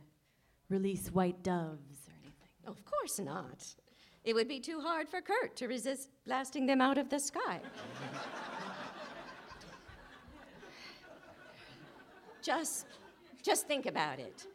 [0.70, 2.50] release white doves or anything.
[2.66, 3.76] Of course not.
[4.24, 7.60] It would be too hard for Kurt to resist blasting them out of the sky.
[12.42, 12.86] just
[13.42, 14.48] just think about it.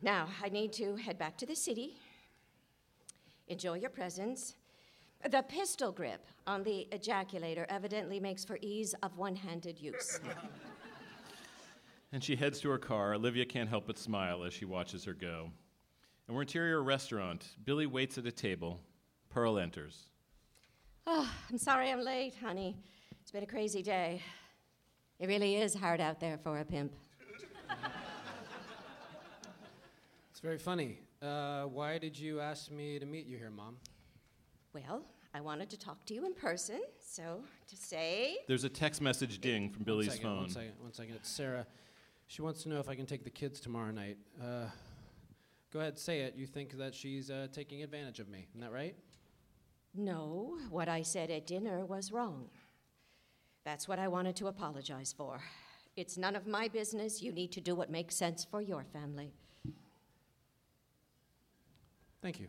[0.00, 1.96] Now, I need to head back to the city.
[3.48, 4.56] Enjoy your presents.
[5.30, 10.18] The pistol grip on the ejaculator evidently makes for ease of one handed use.
[12.12, 13.14] And she heads to her car.
[13.14, 15.50] Olivia can't help but smile as she watches her go.
[16.26, 17.46] And we're interior restaurant.
[17.64, 18.80] Billy waits at a table.
[19.28, 20.06] Pearl enters.
[21.06, 22.76] Oh, I'm sorry I'm late, honey.
[23.20, 24.22] It's been a crazy day.
[25.18, 26.92] It really is hard out there for a pimp.
[30.30, 30.98] It's very funny.
[31.20, 33.76] Uh, why did you ask me to meet you here, Mom?
[34.72, 35.04] Well,
[35.34, 38.38] I wanted to talk to you in person, so to say.
[38.48, 40.38] There's a text message ding from Billy's one second, phone.
[40.38, 41.14] One second, one second.
[41.14, 41.66] It's Sarah.
[42.26, 44.16] She wants to know if I can take the kids tomorrow night.
[44.42, 44.64] Uh,
[45.72, 46.34] go ahead, say it.
[46.36, 48.46] You think that she's uh, taking advantage of me.
[48.50, 48.94] Isn't that right?
[49.94, 52.48] No, what I said at dinner was wrong.
[53.64, 55.40] That's what I wanted to apologize for.
[55.96, 57.22] It's none of my business.
[57.22, 59.34] You need to do what makes sense for your family.
[62.22, 62.46] Thank you.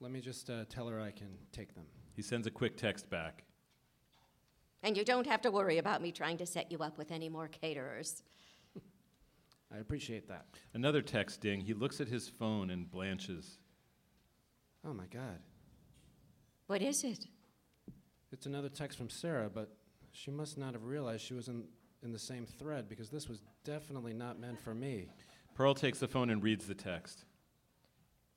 [0.00, 1.84] Let me just uh, tell her I can take them.
[2.14, 3.44] He sends a quick text back.
[4.82, 7.28] And you don't have to worry about me trying to set you up with any
[7.28, 8.22] more caterers.
[9.74, 10.46] I appreciate that.
[10.74, 11.60] Another text ding.
[11.60, 13.58] He looks at his phone and blanches.
[14.84, 15.40] Oh my God.
[16.66, 17.26] What is it?
[18.32, 19.70] It's another text from Sarah, but
[20.12, 21.64] she must not have realized she was in,
[22.02, 25.08] in the same thread because this was definitely not meant for me.
[25.54, 27.24] Pearl takes the phone and reads the text.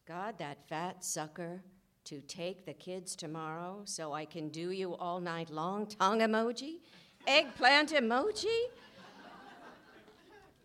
[0.08, 1.62] God, that fat sucker
[2.06, 5.86] to take the kids tomorrow so I can do you all night long.
[5.86, 6.78] Tongue emoji?
[7.28, 8.48] Eggplant emoji?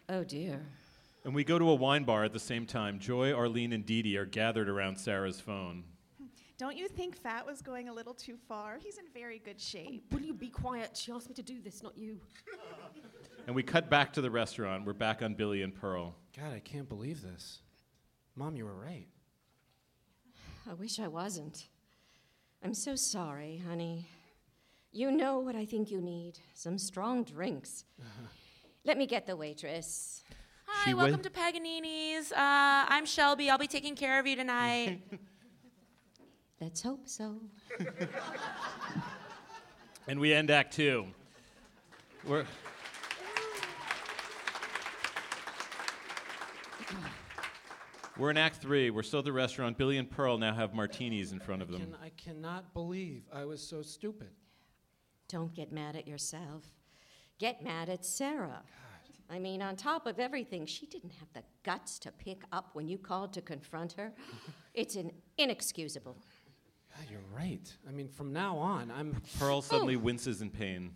[0.09, 0.61] Oh dear.
[1.25, 2.99] And we go to a wine bar at the same time.
[2.99, 5.85] Joy, Arlene, and Dee Dee are gathered around Sarah's phone.
[6.59, 8.79] Don't you think Fat was going a little too far?
[8.79, 10.05] He's in very good shape.
[10.13, 10.97] Will you be quiet?
[10.97, 12.21] She asked me to do this, not you.
[13.47, 14.87] And we cut back to the restaurant.
[14.87, 16.15] We're back on Billy and Pearl.
[16.35, 17.61] God, I can't believe this.
[18.37, 19.07] Mom, you were right.
[20.71, 21.69] I wish I wasn't.
[22.63, 24.09] I'm so sorry, honey.
[24.93, 27.85] You know what I think you need some strong drinks.
[28.85, 30.23] Let me get the waitress.
[30.67, 32.33] Hi, She welcome wa- to Paganini's.
[32.33, 33.49] Uh, I'm Shelby.
[33.49, 35.01] I'll be taking care of you tonight.
[36.61, 37.41] Let's hope so.
[40.07, 41.07] And we end Act Two.
[42.27, 42.45] We're,
[48.19, 48.91] We're in Act Three.
[48.91, 49.79] We're still at the restaurant.
[49.79, 51.81] Billy and Pearl now have martinis in front of them.
[51.81, 54.29] Can, I cannot believe I was so stupid.
[55.29, 56.65] Don't get mad at yourself.
[57.39, 58.63] Get mad at Sarah.
[59.31, 62.89] I mean, on top of everything, she didn't have the guts to pick up when
[62.89, 64.13] you called to confront her.
[64.75, 66.17] it's an inexcusable.
[66.97, 67.73] God, you're right.
[67.89, 69.21] I mean, from now on, I'm.
[69.39, 69.61] Pearl oh.
[69.61, 70.93] suddenly winces in pain.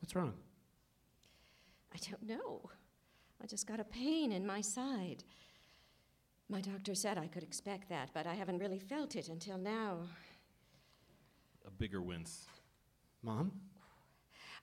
[0.00, 0.34] What's wrong?
[1.94, 2.68] I don't know.
[3.42, 5.24] I just got a pain in my side.
[6.48, 9.98] My doctor said I could expect that, but I haven't really felt it until now.
[11.66, 12.46] A bigger wince.
[13.22, 13.52] Mom?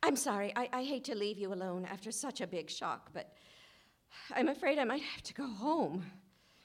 [0.04, 0.54] I'm sorry.
[0.56, 3.34] I, I hate to leave you alone after such a big shock, but
[4.36, 6.06] I'm afraid I might have to go home.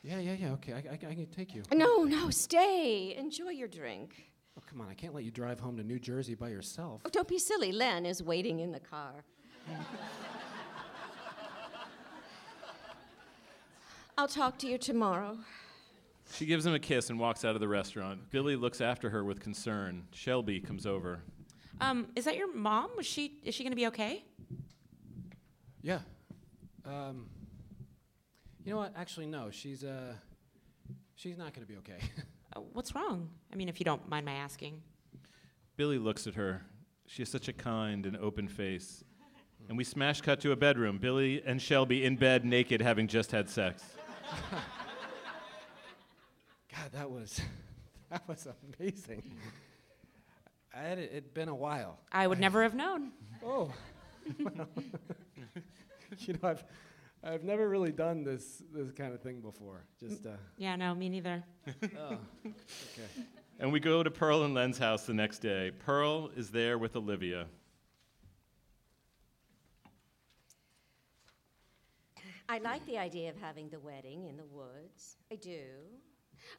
[0.03, 0.53] Yeah, yeah, yeah.
[0.53, 1.62] Okay, I, I, I can take you.
[1.72, 3.14] No, no, stay.
[3.16, 4.33] Enjoy your drink.
[4.59, 4.89] Oh, come on.
[4.89, 7.03] I can't let you drive home to New Jersey by yourself.
[7.05, 7.72] Oh, don't be silly.
[7.72, 9.24] Len is waiting in the car.
[14.18, 15.39] I'll talk to you tomorrow.
[16.35, 18.30] She gives him a kiss and walks out of the restaurant.
[18.30, 20.05] Billy looks after her with concern.
[20.12, 21.22] Shelby comes over.
[21.83, 22.91] Um, is that your mom?
[22.97, 24.24] Was she is she gonna be okay?
[25.83, 25.99] Yeah.
[26.85, 27.26] Um,
[28.64, 28.93] you know what?
[28.97, 29.51] Actually, no.
[29.51, 30.14] She's uh,
[31.16, 31.99] she's not going to be okay.
[32.55, 33.30] Uh, what's wrong?
[33.51, 34.83] I mean, if you don't mind my asking.
[35.78, 36.61] Billy looks at her.
[37.07, 39.03] She has such a kind and open face.
[39.70, 40.99] And we smash cut to a bedroom.
[40.99, 43.83] Billy and Shelby in bed, naked, having just had sex.
[46.70, 47.41] God, that was
[48.11, 48.47] that was
[48.78, 49.35] amazing.
[50.74, 51.98] I had it, it'd been a while.
[52.10, 53.12] I would never have known.
[53.44, 53.72] Oh.
[54.38, 56.62] you know, I've
[57.24, 59.82] I've never really done this this kind of thing before.
[59.98, 61.42] Just uh, Yeah, no, me neither.
[61.98, 62.16] oh,
[62.46, 63.24] okay.
[63.58, 65.72] And we go to Pearl and Len's house the next day.
[65.76, 67.46] Pearl is there with Olivia.
[72.48, 75.16] I like the idea of having the wedding in the woods.
[75.32, 75.64] I do.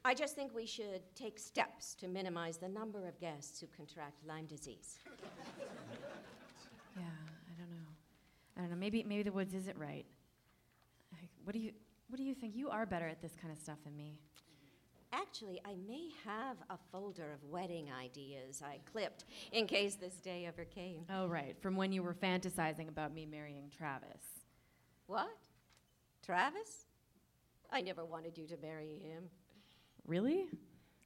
[0.04, 4.24] I just think we should take steps to minimize the number of guests who contract
[4.26, 4.98] Lyme disease.
[6.96, 7.90] Yeah, I don't know.
[8.56, 8.76] I don't know.
[8.76, 10.06] Maybe maybe the woods isn't right.
[11.12, 11.72] Like, what do you
[12.08, 12.54] what do you think?
[12.54, 14.20] You are better at this kind of stuff than me.
[15.12, 20.44] Actually, I may have a folder of wedding ideas I clipped in case this day
[20.46, 21.04] ever came.
[21.08, 24.44] Oh right, from when you were fantasizing about me marrying Travis.
[25.06, 25.38] What?
[26.24, 26.86] Travis?
[27.70, 29.24] I never wanted you to marry him.
[30.06, 30.46] Really?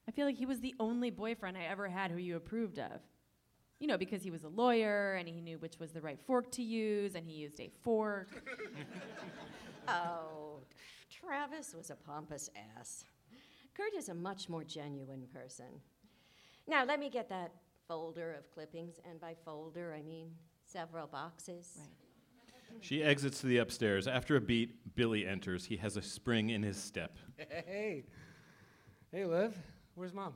[0.09, 3.01] I feel like he was the only boyfriend I ever had who you approved of.
[3.79, 6.51] You know, because he was a lawyer and he knew which was the right fork
[6.53, 8.29] to use and he used a fork.
[9.89, 10.61] oh,
[11.11, 13.05] Travis was a pompous ass.
[13.75, 15.81] Kurt is a much more genuine person.
[16.67, 17.53] Now, let me get that
[17.87, 20.33] folder of clippings, and by folder, I mean
[20.65, 21.79] several boxes.
[21.79, 21.89] Right.
[22.81, 24.07] She exits to the upstairs.
[24.07, 25.65] After a beat, Billy enters.
[25.65, 27.17] He has a spring in his step.
[27.37, 28.05] Hey,
[29.13, 29.57] hey, Liv.
[29.95, 30.35] Where's mom?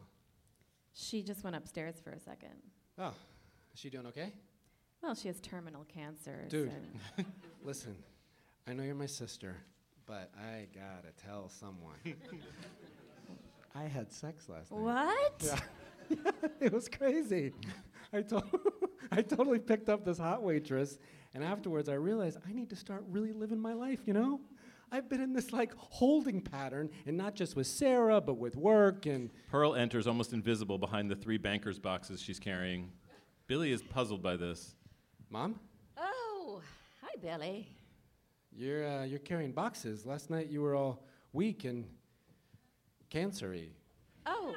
[0.94, 2.54] She just went upstairs for a second.
[2.98, 3.14] Oh,
[3.72, 4.32] is she doing okay?
[5.02, 6.46] Well, she has terminal cancer.
[6.48, 6.72] Dude,
[7.16, 7.24] so-
[7.64, 7.96] listen.
[8.68, 9.56] I know you're my sister,
[10.06, 11.96] but I gotta tell someone.
[13.74, 14.80] I had sex last night.
[14.80, 15.42] What?
[16.10, 16.20] Yeah.
[16.60, 17.52] it was crazy.
[18.12, 18.44] I, to-
[19.10, 20.98] I totally picked up this hot waitress,
[21.34, 24.40] and afterwards I realized I need to start really living my life, you know?
[24.94, 29.06] I've been in this like holding pattern, and not just with Sarah, but with work
[29.06, 29.30] and.
[29.50, 32.92] Pearl enters almost invisible behind the three banker's boxes she's carrying.
[33.46, 34.76] Billy is puzzled by this.
[35.30, 35.58] Mom,
[35.96, 36.60] Oh,
[37.00, 37.66] hi, Billy.
[38.54, 40.04] you're uh, you're carrying boxes.
[40.04, 41.86] Last night you were all weak and
[43.10, 43.70] cancery.
[44.26, 44.54] Oh,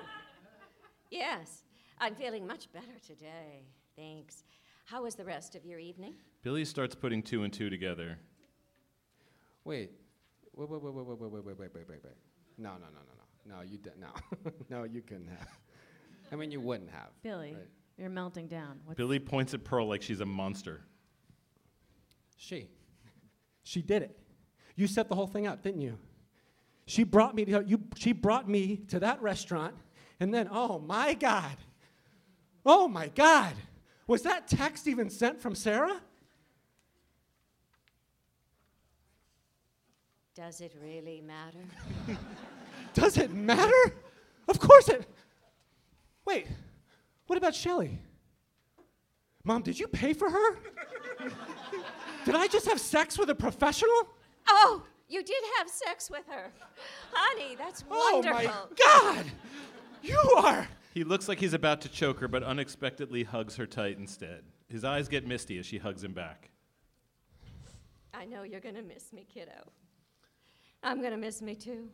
[1.10, 1.64] yes.
[1.98, 3.64] I'm feeling much better today.
[3.96, 4.44] Thanks.
[4.84, 6.14] How was the rest of your evening?
[6.44, 8.18] Billy starts putting two and two together.
[9.64, 9.92] Wait,
[10.56, 12.14] wait, wait, wait, wait, wait, wait, wait, wait, wait, wait, wait, wait.
[12.58, 13.58] No, no, no, no, no.
[13.58, 14.00] No, you didn't.
[14.00, 14.10] No,
[14.70, 15.48] no, you couldn't have.
[16.32, 17.10] I mean, you wouldn't have.
[17.22, 17.68] Billy, right?
[17.98, 18.80] you're melting down.
[18.86, 20.82] What's Billy points at Pearl like she's a monster.
[22.38, 22.70] She.
[23.64, 24.18] She did it.
[24.76, 25.98] You set the whole thing up, didn't you?
[26.88, 27.82] She brought me to you.
[27.96, 29.76] She brought me to that restaurant,
[30.20, 31.56] and then, oh my God,
[32.66, 33.54] oh my God,
[34.08, 36.02] was that text even sent from Sarah?
[40.36, 41.66] Does it really matter?
[42.94, 43.94] Does it matter?
[44.50, 45.08] Of course it.
[46.26, 46.48] Wait,
[47.28, 48.00] what about Shelly?
[49.46, 50.58] Mom, did you pay for her?
[52.26, 54.10] did I just have sex with a professional?
[54.48, 56.52] Oh, you did have sex with her.
[57.14, 58.40] Honey, that's oh wonderful.
[58.40, 58.70] Oh wonderful.
[58.72, 59.26] my God!
[60.04, 60.68] You are.
[60.94, 64.44] He looks like he's about to choke her, but unexpectedly hugs her tight instead.
[64.68, 66.50] His eyes get misty as she hugs him back.
[68.14, 69.52] I know you're going to miss me, kiddo.
[70.86, 71.90] I'm going to miss me too.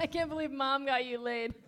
[0.00, 1.54] I can't believe mom got you laid.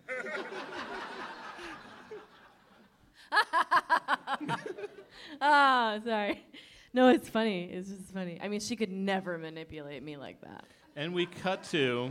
[5.40, 6.44] Ah, sorry.
[6.92, 7.64] No, it's funny.
[7.64, 8.38] It's just funny.
[8.42, 10.64] I mean, she could never manipulate me like that.
[10.96, 12.10] And we cut to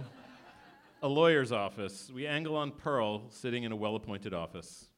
[1.03, 2.09] a lawyer's office.
[2.13, 4.88] We angle on Pearl sitting in a well appointed office.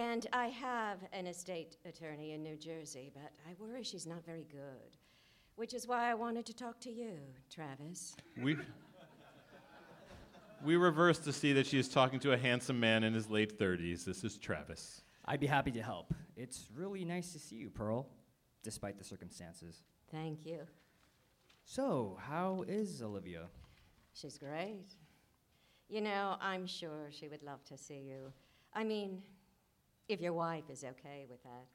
[0.00, 4.46] And I have an estate attorney in New Jersey, but I worry she's not very
[4.50, 4.96] good.
[5.56, 7.18] Which is why I wanted to talk to you,
[7.54, 8.16] Travis.
[8.42, 8.56] We,
[10.64, 13.58] we reverse to see that she is talking to a handsome man in his late
[13.58, 14.06] 30s.
[14.06, 15.02] This is Travis.
[15.26, 16.14] I'd be happy to help.
[16.34, 18.06] It's really nice to see you, Pearl,
[18.62, 19.82] despite the circumstances.
[20.10, 20.60] Thank you.
[21.66, 23.48] So, how is Olivia?
[24.14, 24.94] She's great.
[25.90, 28.32] You know, I'm sure she would love to see you.
[28.72, 29.20] I mean,
[30.10, 31.66] if your wife is okay with that.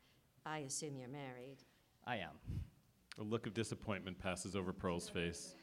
[0.45, 1.57] I assume you're married.
[2.05, 2.31] I am.
[3.17, 5.55] A look of disappointment passes over Pearl's face.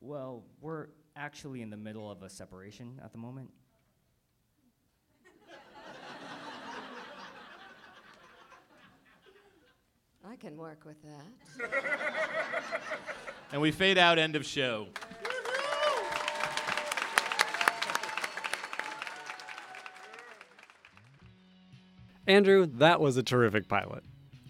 [0.00, 3.50] Well, we're actually in the middle of a separation at the moment.
[10.22, 11.70] I can work with that.
[13.52, 14.86] And we fade out, end of show.
[22.30, 24.04] Andrew, that was a terrific pilot.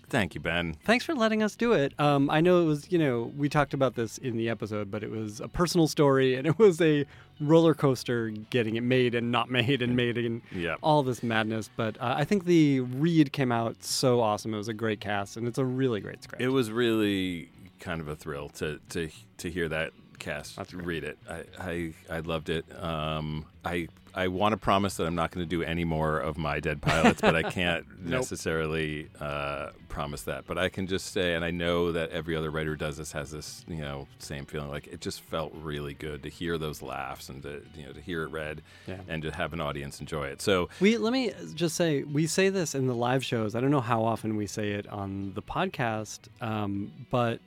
[0.08, 0.74] Thank you, Ben.
[0.84, 1.94] Thanks for letting us do it.
[2.00, 5.04] Um, I know it was, you know, we talked about this in the episode, but
[5.04, 7.06] it was a personal story and it was a
[7.40, 10.74] roller coaster getting it made and not made and made and Yeah.
[10.82, 11.70] all this madness.
[11.76, 14.52] But uh, I think the read came out so awesome.
[14.52, 16.42] It was a great cast and it's a really great script.
[16.42, 19.08] It was really kind of a thrill to to
[19.38, 21.18] to hear that cast read it.
[21.28, 22.64] I, I I loved it.
[22.80, 26.36] Um, I I want to promise that I'm not going to do any more of
[26.36, 28.10] my dead pilots, but I can't Nope.
[28.10, 30.46] necessarily uh, promise that.
[30.48, 33.12] But I can just say, and I know that every other writer who does this
[33.12, 34.68] has this you know same feeling.
[34.70, 38.00] Like it just felt really good to hear those laughs and to you know to
[38.00, 38.96] hear it read Yeah.
[39.08, 40.42] and to have an audience enjoy it.
[40.42, 43.54] So We let me just say we say this in the live shows.
[43.54, 47.40] I don't know how often we say it on the podcast, um, but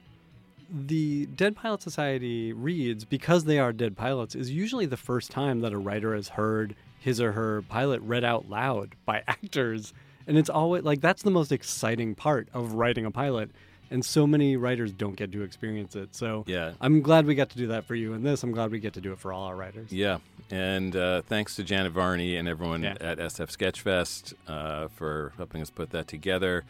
[0.73, 5.59] the Dead Pilot Society reads because they are dead pilots is usually the first time
[5.61, 9.93] that a writer has heard his or her pilot read out loud by actors,
[10.25, 13.51] and it's always like that's the most exciting part of writing a pilot.
[13.91, 16.15] And so many writers don't get to experience it.
[16.15, 16.71] So Yeah.
[16.81, 18.41] I'm glad we got to do that for you in this.
[18.41, 19.91] I'm glad we get to do it for all our writers.
[19.91, 20.17] Yeah,
[20.49, 22.95] and uh, thanks to Janet Varney and everyone Yeah.
[22.99, 26.63] at SF Sketchfest uh, for helping us put that together.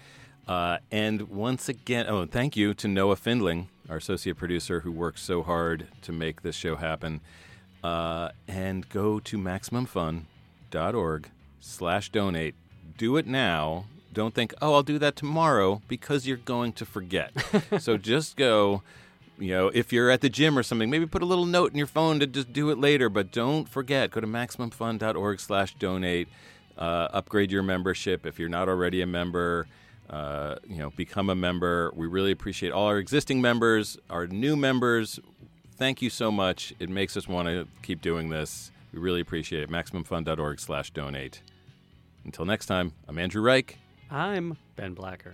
[0.46, 5.22] Uh, and once again, oh, thank you to Noah Findling, our associate producer, who works
[5.22, 7.22] so hard to make this show happen.
[7.84, 11.30] Uh, and go to maximumfun.org
[11.60, 12.56] slash donate.
[12.98, 13.86] Do it now.
[14.14, 17.34] Don't think, oh, I'll do that tomorrow because you're going to forget.
[17.80, 18.84] so just go
[19.40, 21.78] you know, if you're at the gym or something, maybe put a little note in
[21.78, 23.10] your phone to just do it later.
[23.10, 26.28] But don't forget, go to MaximumFun.org slash donate.
[26.78, 29.68] Uh, upgrade your membership if you're not already a member.
[30.14, 31.92] Uh, you know, become a member.
[31.96, 35.20] We really appreciate all our existing members, our new members.
[35.76, 36.72] Thank you so much.
[36.78, 38.72] It makes us want to keep doing this.
[38.94, 39.72] We really appreciate it.
[39.72, 41.42] MaximumFun.org/donate.
[42.26, 43.80] Until next time, I'm Andrew Reich.
[44.12, 45.34] I'm Ben Blacker.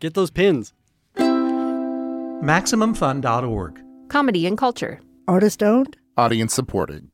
[0.00, 0.72] Get those pins.
[1.16, 3.80] MaximumFun.org.
[4.08, 5.00] Comedy and culture.
[5.28, 5.96] Artist owned?
[6.16, 7.08] Audience supported.